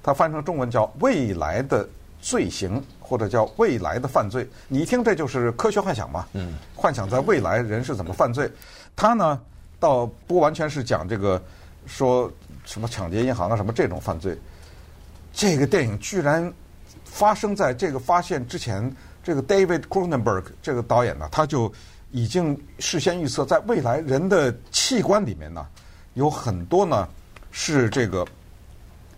[0.04, 1.88] 它翻成中文叫《未来的
[2.22, 8.52] 罪行》或者叫《未来的犯罪》，你一听这就是科学幻想嘛，嗯，幻想在未来人是怎么犯罪，
[8.96, 9.40] 他呢？
[9.80, 11.42] 倒不完全是讲这个，
[11.86, 12.32] 说
[12.64, 14.38] 什么抢劫银行啊什么这种犯罪。
[15.34, 16.50] 这个电影居然
[17.04, 18.90] 发生在这个发现之前，
[19.22, 21.70] 这个 David Cronenberg 这个导演呢，他就
[22.12, 25.68] 已经事先预测，在未来人的器官里面呢，
[26.14, 27.06] 有很多呢
[27.52, 28.26] 是这个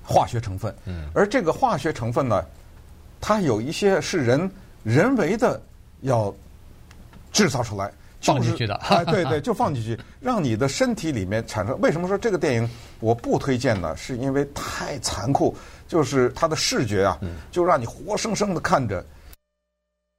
[0.06, 0.74] 化学成分。
[0.86, 1.10] 嗯。
[1.14, 2.44] 而这个化学成分呢，
[3.20, 4.50] 它有一些是人
[4.84, 5.62] 人为的
[6.02, 6.34] 要
[7.32, 7.92] 制造出来。
[8.22, 8.74] 放进去的。
[8.76, 11.80] 哎，对对，就放进去， 让你的身体里面产生。
[11.80, 12.68] 为什么说这个电影
[13.00, 13.96] 我不推荐呢？
[13.96, 15.56] 是因为太残酷，
[15.88, 17.20] 就是它的视觉啊，
[17.52, 19.06] 就让你活生生的看着。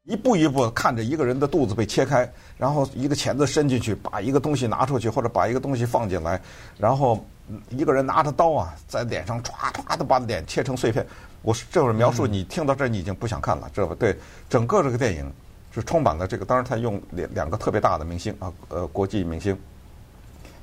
[0.06, 6.40] 一步一步看着一个人的肚子被切开，然后一个钳子伸进去，把一个东西拿出去，或者把一个东西放进来，
[6.78, 7.24] 然后
[7.70, 11.04] 一个人拿着刀啊，在脸上唰唰的把脸切成碎片。
[11.42, 13.96] 我这会儿描述，你听到这儿你已经不想看了，知道吧？
[13.98, 14.16] 对，
[14.48, 15.28] 整个这个电影
[15.72, 16.44] 是充满了这个。
[16.44, 19.58] 当然，他用两两个特别大的明星啊，呃，国际明星，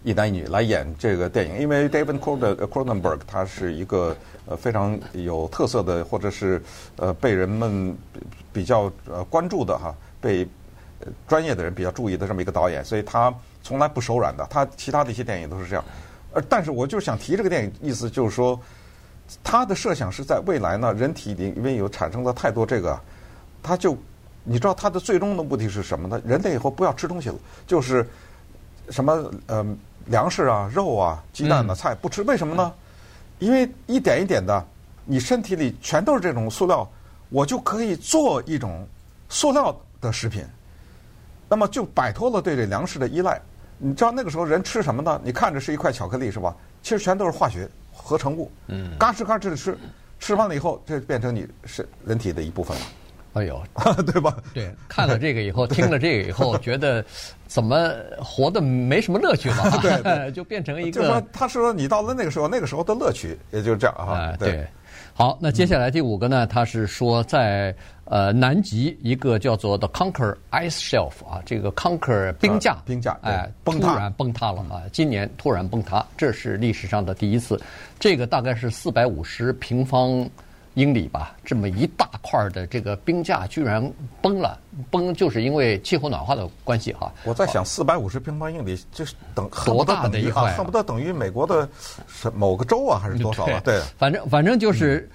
[0.03, 1.59] 一男一女来演这个电影。
[1.59, 6.61] 因为 David Cronenberg 他是一个呃非常有特色的，或者是
[6.97, 7.95] 呃被人们。
[8.53, 10.47] 比较呃关注的哈，被
[11.27, 14.45] 专业的人比较注意的这么一个导演，所以他从来不手软的。
[14.47, 15.83] 他其他的一些电影都是这样，
[16.33, 18.59] 呃，但是我就想提这个电影，意思就是说，
[19.43, 22.95] 他的设想是在未来呢，人体里因为有产生了太多这个，
[23.63, 23.97] 他就
[24.43, 26.21] 你知道他的最终的目的是什么呢？
[26.23, 27.35] 人类以后不要吃东西了，
[27.65, 28.07] 就是
[28.91, 29.65] 什么呃
[30.05, 32.73] 粮食啊、肉啊、鸡蛋啊、菜不吃，为什么呢？
[33.39, 34.65] 因为一点一点的，
[35.05, 36.87] 你身体里全都是这种塑料。
[37.29, 38.87] 我就可以做一种
[39.27, 40.45] 塑料的食品，
[41.49, 43.41] 那么就摆脱了对这粮食的依赖。
[43.79, 45.19] 你知道那个时候人吃什么呢？
[45.23, 46.55] 你看着是一块巧克力是吧？
[46.83, 48.51] 其实全都是化学合成物。
[48.67, 49.75] 嗯，嘎吱嘎吱的吃，
[50.19, 52.83] 吃完了以后，这变成你是人体的一部分了。
[53.33, 53.61] 哎呦，
[54.05, 54.35] 对吧？
[54.53, 57.03] 对，看了这个以后，听了这个以后， 觉得
[57.47, 59.63] 怎么活得没什么乐趣了？
[59.81, 60.91] 对，就变成一个。
[60.91, 64.35] 就是说，他说你到了那个时候，那个时候的乐趣也就是这样啊。
[64.37, 64.65] 对。
[65.15, 66.47] 好，那接下来第五个呢？
[66.47, 74.81] 他是说在呃南极一个叫做 The Conquer Ice Shelf 啊，这个 Conquer 冰架，冰架哎，突然崩塌了啊！
[74.91, 77.61] 今年突然崩塌，这是历史上的第一次。
[77.99, 80.27] 这个大概是四百五十平方。
[80.75, 84.59] 英里吧，这么一大块的这个冰架居然崩了，
[84.89, 87.11] 崩就是因为气候暖化的关系哈。
[87.23, 91.69] 我在想，四百五十平方英里，就是等 多大的一块，恨不得等于美国的
[92.33, 93.61] 某个州啊，还是多少啊？
[93.63, 95.07] 对，反正反正就是，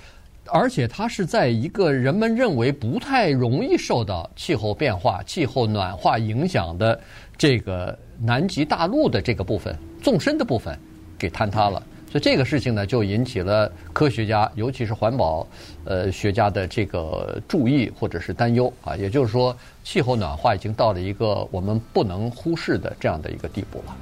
[0.46, 6.98] 而且它是在一个人们认为不太容易受到气候变化、气候暖化影响的
[7.36, 10.78] 这个南极大陆的这个部分，纵深的部分
[11.18, 11.82] 给坍塌了。
[12.10, 15.46] 所以这个事情呢，就引起了科学家，尤其是环保
[15.84, 18.96] 呃学家的这个注意或者是担忧啊。
[18.96, 23.94] 也就是说，气候暖化已经到了一个我们不能忽视的这样的一个地步了。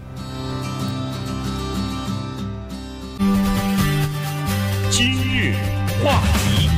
[4.88, 5.56] 今日
[6.04, 6.70] 话题，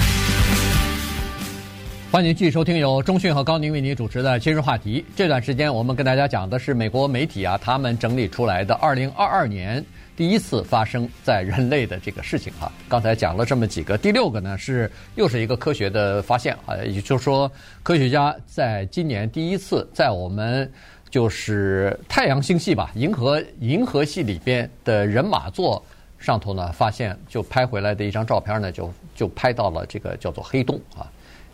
[2.11, 5.03] 欢迎继续收听由中讯和高宁为您主持的《今日话题》。
[5.15, 9.85] 这段时间我们跟大家讲的是美国媒体啊，他们整理出来的二零二二年。
[10.19, 17.49] 第一次发生在人类的这个事情哈，刚才讲了这么几个，第六个呢是又是一个科学的发现啊，也就是说，
[17.85, 20.69] 科学家在今年第一次在我们
[21.09, 25.81] 就是太阳星系吧，银河银河系里边的人马座
[26.19, 31.07] 上头呢，发现就拍回来的一张照片呢，就就拍到了这个叫做黑洞啊。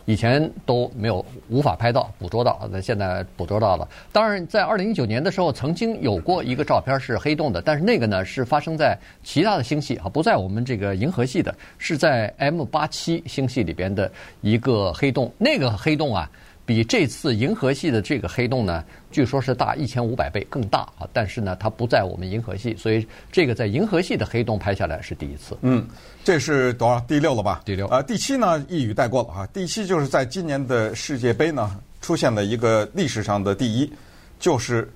[0.04, 3.88] 以前都没有无法拍到、捕捉到，那现在捕捉到了。
[4.12, 15.32] 当然，在二零一九年的时候，曾经有过一个照片是黑洞的，但是那个呢是发生在其他的星系啊，不在我们这个银河系的，是在 M 八七星系里边的一个黑洞。
[15.38, 16.30] 那个黑洞啊。
[16.66, 21.06] 比这次银河系的这个黑洞呢，据说是大一千五百倍更大啊！
[21.12, 25.56] 但是呢，它不在我们银河系，所以这个在银河系的黑洞拍下来是第一次。
[25.60, 25.86] 嗯，
[26.24, 26.98] 这是多少？
[27.00, 27.60] 第六了吧？
[27.66, 27.86] 第六。
[27.88, 29.46] 啊，第七呢，一语带过了啊。
[29.52, 33.92] 第七就是在今年的世界杯呢，出现了一个历史上的第一，
[34.40, 34.90] 就是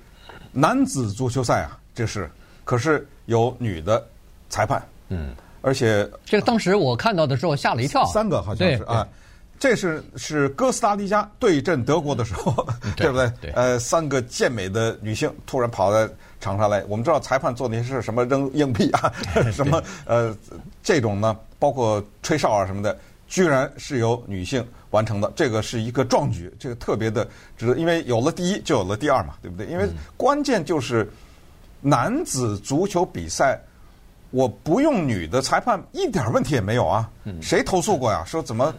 [0.51, 2.27] 男子足球赛啊，这是，
[2.63, 4.03] 可是有女的
[4.49, 4.83] 裁判。
[5.09, 9.07] 嗯，而且这个当时我看到的时候吓了一跳，三个好像是啊。
[9.59, 13.31] 这是是哥斯达黎加对阵德国的时候， 对，对不对？
[13.41, 16.81] 对呃，三个健美的女性突然跑到场上来。
[16.87, 19.11] 我们知道裁判做那些事，什么扔硬币啊，
[19.51, 20.33] 什么呃，
[20.81, 25.29] 这种呢，包括吹哨啊什么的，居然是由女性完成的。
[25.35, 29.67] 这个是一个壮举，这个特别的值得，因为有了第一就有了第二嘛，对不对？
[29.67, 31.11] 因为关键就是
[31.81, 33.59] 男子足球比赛，
[34.31, 37.09] 我不用女的裁判一点问题也没有啊。
[37.41, 38.23] 谁投诉过呀？
[38.25, 38.73] 说怎么？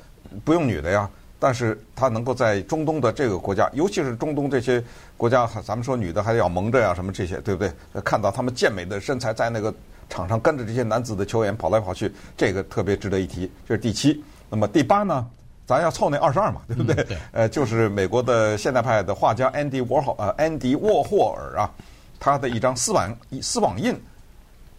[0.45, 4.83] 不用女的呀，但是她能够在中东的这个国家，尤其是中东这些
[5.17, 7.73] 国家，咱们说女的还要蒙着呀，什么这些，对不对？
[8.03, 9.75] 看到他们健美的身材在那个
[10.09, 13.51] 场上跟着这些男子的球员跑来跑去，这个特别值得一提。
[13.67, 15.27] 这是第七，那么第八呢？
[15.67, 16.95] 咱要凑那二十二嘛，对不对？
[16.95, 21.71] 嗯、对呃，就是美国的现代派的画家安迪沃霍呃安迪沃霍尔啊，
[22.19, 23.95] 他的一张丝网丝网印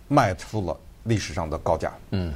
[0.09, 1.93] 卖出了历史上的高价。
[2.09, 2.33] 嗯。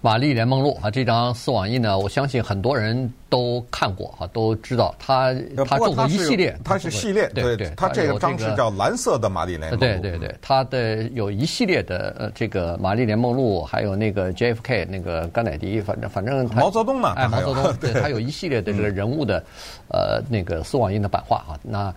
[0.00, 5.34] 玛丽莲梦露啊，这张丝网印呢，我相信很多人都看过哈，都知道他
[5.66, 19.44] 他做过一系列，它是系列，对对，它这个章是叫蓝色的玛丽莲梦露，对对对，它的有一系列的呃这个玛丽莲梦露，还有那个 JFK 那个甘乃迪，反正反正毛泽东呢，哎，毛泽东， 对，他有一系列的这个人物的
[19.88, 21.94] 呃那个丝网印的版画哈，那。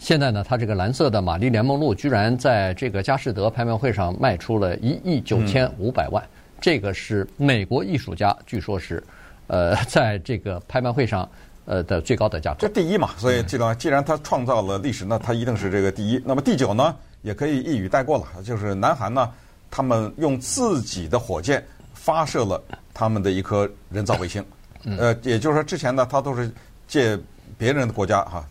[0.00, 6.28] 现在呢，它这个蓝色的玛丽莲梦露居然在这个佳士得拍卖会上卖出了一亿九千五百万，嗯、
[6.60, 9.02] 这个是美国艺术家，据说是，
[9.46, 11.28] 呃， 在这个拍卖会上
[11.64, 12.58] 呃的最高的价格。
[12.60, 16.22] 这第一嘛，所以记得，既然他创造了历史，那他一定是这个第一。
[16.24, 19.30] 那么第九呢，也可以一语带过了，就是南韩呢，
[19.70, 24.44] 他们用自己的火箭发射了他们的一颗人造卫星，
[24.84, 26.50] 嗯、呃，也就是说之前呢，他都是
[26.86, 27.18] 借
[27.56, 28.44] 别人的国家哈。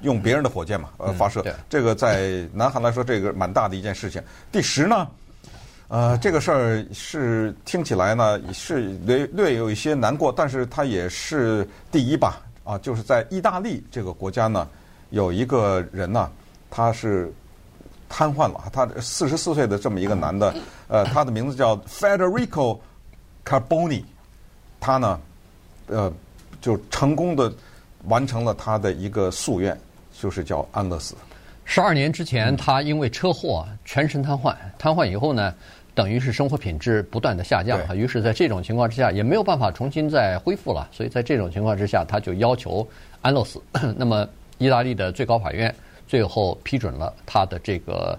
[0.00, 4.22] 用别人的火箭嘛，呃，发射，嗯、这个在南韩来说，这个蛮大的一件事情。
[4.52, 5.08] 第十呢，
[5.94, 14.68] 呃，这个事儿是听起来呢是略略有一些难过，但是它也是第一吧，啊，就是在意大利这个国家呢，
[15.10, 16.28] 有一个人呢，
[16.68, 17.32] 他是
[18.08, 20.52] 瘫痪了，他四十四岁的这么一个男的，
[20.88, 22.76] 呃，他的名字叫 Federico
[23.44, 24.02] Carboni，
[24.80, 25.20] 他呢，
[25.86, 26.12] 呃，
[26.60, 27.52] 就成功的
[28.08, 29.78] 完成了他的一个夙愿。
[30.20, 31.16] 就是叫安乐死。
[31.64, 35.52] 十二年之前，他因为车祸全身瘫痪，瘫痪以后呢，
[35.94, 37.78] 等于是生活品质不断的下降。
[37.96, 40.88] 于是，在这种情况之下，也没有办法重新再恢复了。
[40.90, 42.86] 所以在这种情况之下，他就要求
[43.22, 43.62] 安乐死。
[43.96, 44.28] 那么，
[44.58, 45.74] 意大利的最高法院
[46.06, 48.18] 最后批准了他的这个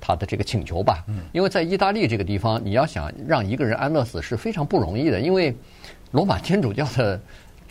[0.00, 1.04] 他的这个请求吧。
[1.32, 5.54] 因为在意大利这个地方，你要想让一个人安乐死是非常不容易的，因为
[6.12, 7.20] 罗马 天主教的。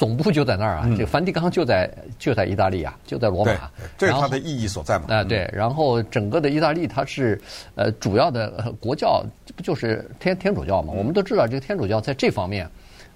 [0.02, 1.88] 总部就在那儿啊，这个梵蒂冈就在
[2.18, 3.70] 就在意大利啊，就在罗马。
[3.99, 5.06] 这是它的意义所在嘛？
[5.10, 5.47] 啊，对。
[5.54, 7.39] 然后整个的意大利，它是
[7.76, 10.91] 呃主要的国教，这不就是天天主教嘛？
[10.91, 12.68] 我们都知道，这个天主教在这方面，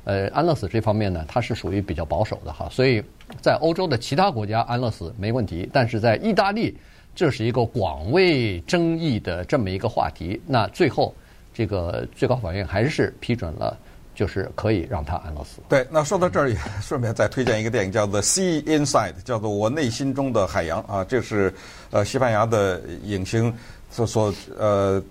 [0.03, 2.67] 呃，安乐死这方面呢，它是属于比较保守的哈。
[2.69, 3.03] 所以
[3.41, 6.77] 在欧洲的其他国家，安乐死没问题，但是在意大利，
[7.15, 10.39] 这是一个广为争议的这么一个话题。
[10.45, 11.15] 那最后，
[11.51, 13.75] 这个最高法院还是批准了。
[14.15, 15.61] 就是可以让他安乐死。
[15.69, 21.53] 对，那说到这儿也 顺便再推荐一个电影，叫《The Sea Inside》，叫做《我内心中的海洋》啊，这是
[21.91, 23.53] 呃西班牙的影星
[23.91, 25.03] 所所呃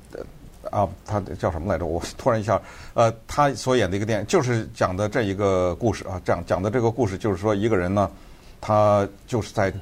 [0.71, 1.85] 啊，他叫什么来着？
[1.87, 2.61] 我突然一下
[2.95, 8.11] 呃，他所演的一个电影，就是讲的这一个故事啊，这样讲的这个故事就是说一个人呢，
[8.61, 9.73] 他就是在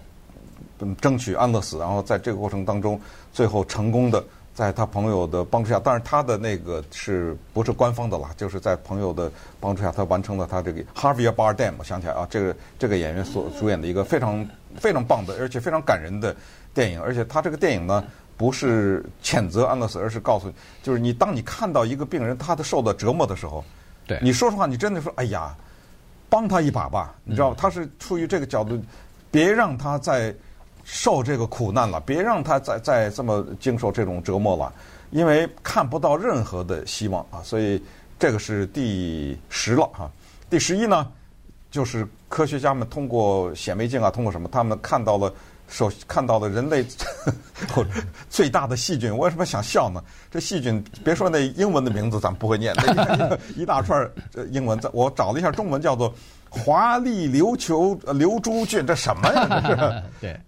[1.00, 3.00] 争取安乐死，然后在这个过程当中，
[3.32, 4.22] 最后成功的。
[4.54, 8.30] 在他朋友的帮助下，但是他的那个是不是官方的啦？
[8.36, 11.72] 就是在朋友的帮助下，他完成了他这个 Harvey Bardem，。
[11.78, 14.46] 我想起来啊，这个这个演员所主演的一个非常
[14.76, 16.36] 非常棒的，而且非常感人的
[16.74, 17.00] 电影。
[17.00, 18.04] 而且他这个电影呢，
[18.36, 23.64] 不是谴责安乐死，而是告诉你，就是你当你看到一个病人他的受到折磨的时候，
[24.06, 25.56] 对，你说实话，你真的说，哎呀，
[26.28, 28.78] 帮他一把吧，你知道，他是出于这个角度，
[29.30, 30.34] 别让他在。
[30.94, 34.70] 受这个苦难了，别让他再再这么经受这种折磨了，
[35.10, 37.40] 因为看不到任何的希望啊！
[37.42, 37.82] 所以
[38.18, 40.10] 这个是第十了哈。
[40.50, 41.10] 第十一呢，
[41.70, 45.32] 就是科学家们通过显微镜啊，通过什么，他们看到了
[45.66, 46.84] 首看到了人类
[48.28, 49.10] 最大的细菌。
[49.16, 50.04] 我为什么想笑呢？
[50.30, 54.06] 这细菌别说那英文的名字咱不会念，那一大串
[54.50, 56.14] 英文，我找了一下中文叫做
[56.50, 59.62] 华丽琉球流珠菌，这什么呀？
[59.66, 60.40] 这是 对。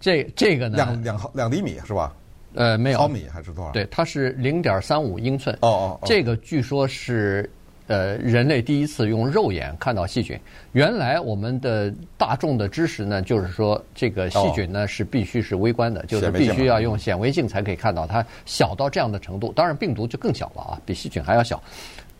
[0.00, 2.12] 这这个呢，两两毫两厘米是吧？
[2.54, 3.70] 呃，没有毫米还是多少？
[3.70, 5.56] 对，它是零点三五英寸。
[5.62, 7.50] 哦哦，哦这个据说是
[7.86, 10.38] 呃人类第一次用肉眼看到细菌。
[10.72, 19.50] 原来我们的大众的知识呢，就是说这个细菌呢是必须是微观的，哦、就是必须要用显微镜才可以看到它小到这样的程度。
[19.54, 21.62] 当然病毒就更小了啊，比细菌还要小。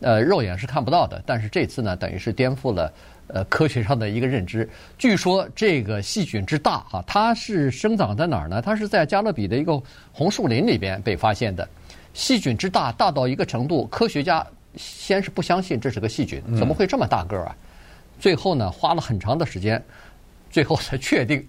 [0.00, 1.22] 呃，肉眼是看不到的。
[1.26, 2.90] 但是这次呢，等于是颠覆了。
[3.32, 4.68] 呃，科学上的一个认知，
[4.98, 8.60] 据说这个细菌之大啊，它是生长在哪儿呢？
[8.60, 9.80] 它是在加勒比的一个
[10.12, 11.66] 红树林里边被发现的。
[12.12, 17.56] 细菌之大，大到一个程度，科学家先是不相信这是个细菌，怎么会这么大个儿啊？
[18.20, 19.82] 最后呢，花了很长的时间，
[20.50, 21.42] 最后才确定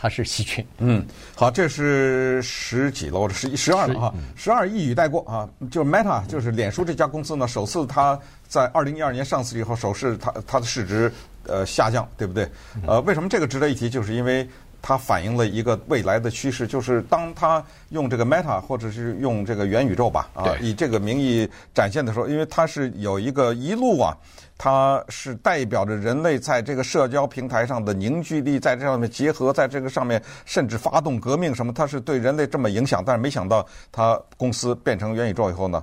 [0.00, 0.64] 它是细菌。
[0.78, 5.48] 嗯，好，这是十几了，或者十一、十二了哈，十二一语带过啊。
[5.70, 11.12] 就 Meta，就是脸书这家公司呢，首次它在二零一二年上市以后，首次它它的市值。
[11.44, 12.46] 呃，下降，对不对？
[12.86, 13.88] 呃，为什么这个值得一提？
[13.88, 14.46] 就是因为
[14.82, 24.16] 它反映了一个未来的趋势，就是当它用这个 Meta 或者是用这个元宇宙吧，啊，以这个名义展现的时候，因为它是有一个一路啊，
[24.58, 33.02] 它是代表着人类在这个社交平台上的凝聚力，在这上面结合，在这个上面甚至发动革命什么，它是对人类这么影响。
[33.04, 35.82] 但是没想到，它公司变成元宇宙以后呢，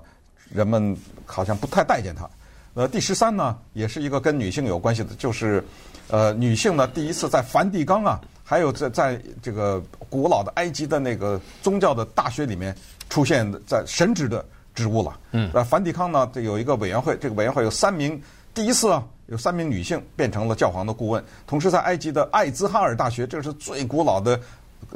[0.53, 0.95] 人们
[1.25, 2.29] 好像不太待见它。
[2.73, 5.63] 呃，第十三呢，也是一个跟女性有关系的，就是，
[6.09, 12.73] 呃，女性呢第一次在梵蒂冈啊，还有在在这个古老的埃及的那个宗教的大学里面
[13.09, 15.19] 出现在神职的职务了。
[15.33, 18.21] 嗯，那梵蒂冈呢，这有一个委员会，这个委员会有三名，
[18.53, 21.21] 第一次啊，有三名女性变成了教皇的顾问。
[21.45, 24.39] 同时，在埃及的艾兹哈尔大学，这是最古老的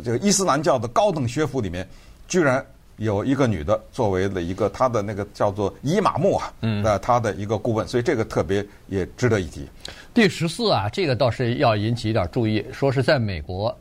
[0.02, 1.86] 这个伊斯兰教的高等学府里面，
[2.30, 2.66] 居然。
[3.02, 9.68] 有一个女的作为了一个她的那个叫做伊玛目啊，嗯，那她的一个顾问，所以这个特别也值得一提。
[10.14, 13.76] 第十四啊，这个倒是要引起一点注意，说是在美国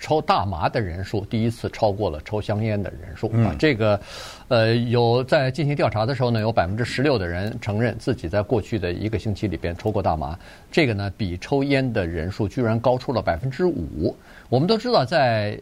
[0.00, 3.52] 抽大麻的人数第一次超过了抽香烟的人数啊。
[3.58, 4.00] 这个
[4.46, 10.38] 呃，有在进行调查的时候呢，有百分之十六的人承认自己在过去的一个星期里边抽过大麻，
[10.70, 14.16] 这个呢比抽烟的人数居然高出了百分之五。
[14.48, 15.60] 我们都知道，在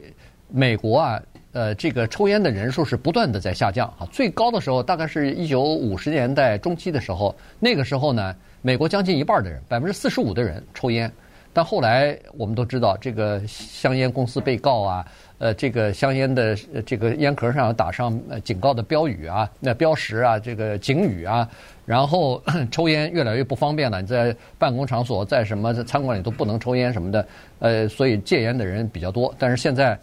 [0.50, 1.18] 美国啊。
[1.59, 8.32] 呃，这个抽烟的人数是不断的在下降啊，最高的时候大概是一九五十年代中期的时候，那个时候呢，
[8.62, 11.11] 美国将近一半的人，百分之四十五的人抽烟，
[11.52, 15.04] 但后来我们都知道，这个香烟公司被告啊，
[15.39, 21.49] 呃，这个香烟的这个烟壳上打上警告的标语啊，那标识啊，这个警语啊。
[21.86, 27.26] 然后 抽烟越来越不方便了，你在办公场所、在什么餐馆里都不能抽烟什么的，
[27.61, 29.34] 呃，所以戒烟的人比较多。
[29.39, 29.99] 但是现在，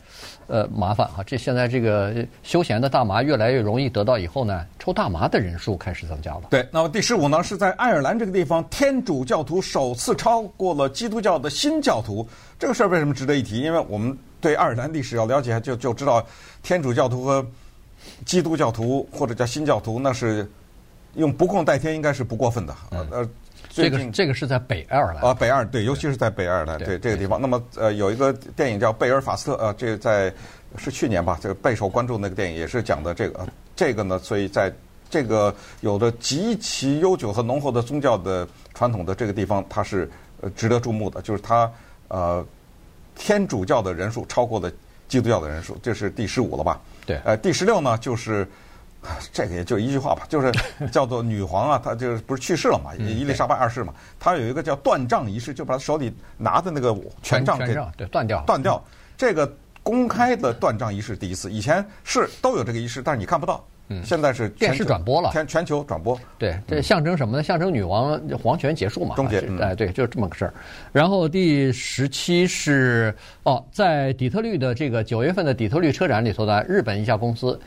[0.48, 6.46] 呃，麻烦啊，这现在这个休闲的大麻越来越容易得到，以后呢，抽大麻的人数开始增加了。
[6.50, 12.28] 对，那么第十五呢，是在爱尔兰这个地方，天主教徒首次超过了基督教的新教徒。
[12.58, 13.60] 这个事儿为什么值得一提？
[13.60, 16.24] 因为我们对爱尔兰历史要了解，就就知道
[16.62, 17.46] 天主教徒和
[18.26, 20.48] 基督教徒或者叫新教徒那是。
[21.16, 22.76] 用不共戴天应该是不过分的。
[22.92, 23.30] 呃、嗯，
[23.70, 27.40] 这个这个是在北爱尔兰啊，北爱尔对，尤其是在北爱尔兰对，对这个地方。
[27.40, 30.34] 那么呃，有一个电影叫《贝尔法斯特》呃，这个在
[30.78, 34.70] 是去年吧，这个备受关注那个电影也是讲的这个这个呢，所以在
[35.10, 41.72] 这个有着极其悠久和浓厚的宗教的传统的这个地方，它是呃值得注目的，就是它
[42.10, 42.46] 呃
[43.16, 44.72] 天主教的人数超过了
[45.08, 46.80] 基督教的人数，这是第十五了吧？
[47.06, 48.48] 对，呃，第十六呢就是。
[49.32, 50.52] 这个也就一句话吧，就是
[50.92, 56.92] 叫做女皇啊，她就是不是去世了嘛，伊丽莎白二世嘛，她有一个叫断杖仪式，就把她手里拿的那个
[57.22, 58.84] 权杖给对断掉，断掉。
[59.16, 59.48] 这个
[59.84, 63.64] 公开的断杖仪式第一次，以前是都有这个仪式，但是你看不到。
[63.88, 66.20] 嗯，现在是电视转播了，全全球转播。
[66.38, 67.44] 对，这象征什么呢？
[67.44, 69.16] 象征女王皇权结束嘛？
[69.16, 69.40] 终结。
[69.60, 70.54] 哎，对，就是这么个事儿。
[70.92, 77.60] 然后第十七是哦，在底特律的这个九月份的底特律车展里头呢，日本一家公司。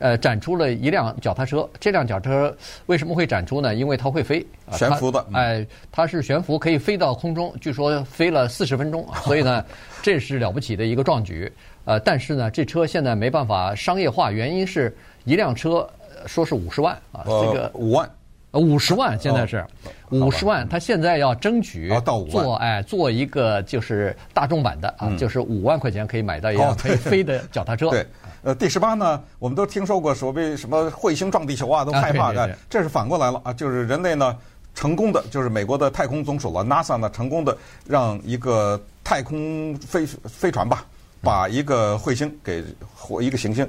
[0.00, 1.68] 呃，展出了一辆脚踏车。
[1.78, 2.56] 这辆脚踏车
[2.86, 3.74] 为什么会展出呢？
[3.74, 5.20] 因为它会飞，悬浮的。
[5.34, 9.06] 哎、呃，它是悬浮，可以飞到空中，据说飞了四十分钟。
[9.22, 9.62] 所以呢，
[10.00, 11.52] 这是了不起的一个壮举。
[11.84, 15.88] 呃，但是呢，这车现在没办法商业化，原因是一辆车
[16.26, 18.10] 说是五十万啊，呃、这个五万，
[18.52, 19.64] 呃五十万现在是
[20.10, 21.90] 五十万，他现在要争取
[22.30, 27.90] 做哎做一个就是大众版的啊，嗯、就是五万块钱可以买到一辆可以飞的脚踏车。
[27.90, 28.06] 对。
[28.44, 32.58] 呃，第十八呢，我们都听说过所谓什么彗星撞地球啊，都害怕的。
[32.68, 34.36] 这是反过来了啊，就是人类呢
[34.74, 37.56] 成功的，就是美国的太空总署了，NASA 呢成功的
[37.86, 40.84] 让一个太空飞飞船吧，
[41.20, 42.64] 把一个彗星给
[42.96, 43.64] 或一个行星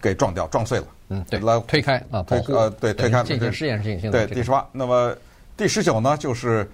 [0.00, 0.86] 给撞掉，撞碎了。
[1.08, 5.16] 嗯，对，来推开啊，推呃对推开进行试验性性对，第十八，那么
[5.56, 6.68] 第十九呢，就是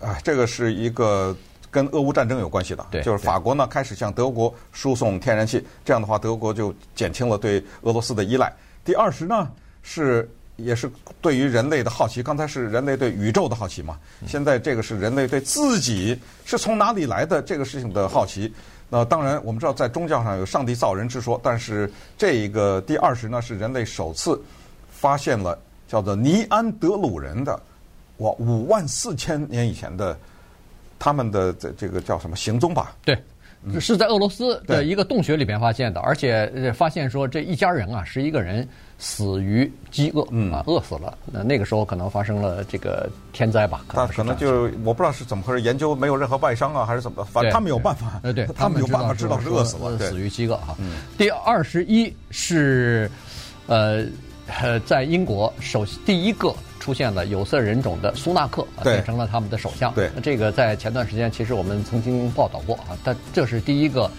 [0.00, 1.36] 啊，这个是一个。
[1.70, 8.52] 跟俄乌战争有关系的，对就是法国呢开始向德国输送天然气，这样的话德国就减轻了对俄罗斯的依赖。
[8.84, 9.50] 第二十呢
[9.82, 10.92] 是也是
[11.22, 16.14] 对于人类的好奇，刚才是人类对宇宙的好奇嘛，现在这个是人类对自己
[16.44, 18.52] 是从哪里来的这个事情的好奇。
[18.92, 24.38] 那当然我们知道在宗教上有上帝造人之说，但是这一个第二十呢是人类首次
[24.90, 27.58] 发现了叫做尼安德鲁人的
[28.18, 30.14] 哇五万四千年以前的。
[31.04, 32.94] 他们的这这个叫什么行踪吧？
[33.04, 33.20] 对，
[33.80, 38.66] 是在俄罗斯的一个洞穴里边发现的，而且发现说这一家人啊，十一个人
[38.98, 41.16] 死于饥饿，嗯啊，饿死了。
[41.26, 43.84] 那那个时候可能发生了这个天灾吧？
[43.88, 47.24] 他可能就我不知道是怎么回事，研究没有任何外伤啊，还是怎么？
[47.24, 48.20] 反正他们有办法。
[48.56, 50.76] 他们有办法知道是饿死了，死于饥饿哈。
[51.16, 53.10] 第二十一是，
[53.66, 54.04] 呃。
[54.60, 56.52] 呃，在英国首第一个
[56.82, 59.94] 出现了有色人种的苏纳克，变成了他们的首相。
[59.94, 64.10] 对，这个在前段时间其实我们曾经报道过啊，但这是第一个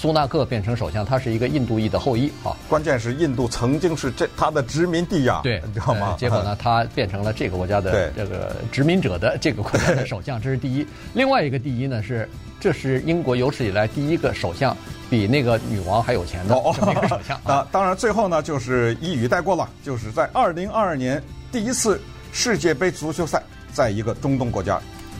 [0.00, 2.54] 苏纳克变成首相，他是一个印度裔的后裔啊。
[2.68, 6.14] 关键是印度曾经是这他的殖民地呀，对，你知道吗？
[6.16, 10.86] 结果呢，他变成了这个国家的这个殖民者的这个国家的首相，这是第一。
[11.14, 12.28] 另外一个第一呢是，
[12.60, 14.76] 这是英国有史以来第一个首相。
[15.10, 17.66] 比那个女王还有钱的这么一个首相 啊！
[17.72, 21.98] 当然，最后呢，就是一语带过了，就是在二零二二年第一次
[22.30, 23.42] 世界杯足球赛
[23.72, 24.78] 在一个中东国家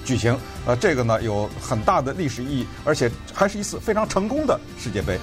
[0.08, 0.34] 举行。
[0.64, 5.18] 呃，这个呢有很大的历史意义，而且还是一次非常成功的世界杯。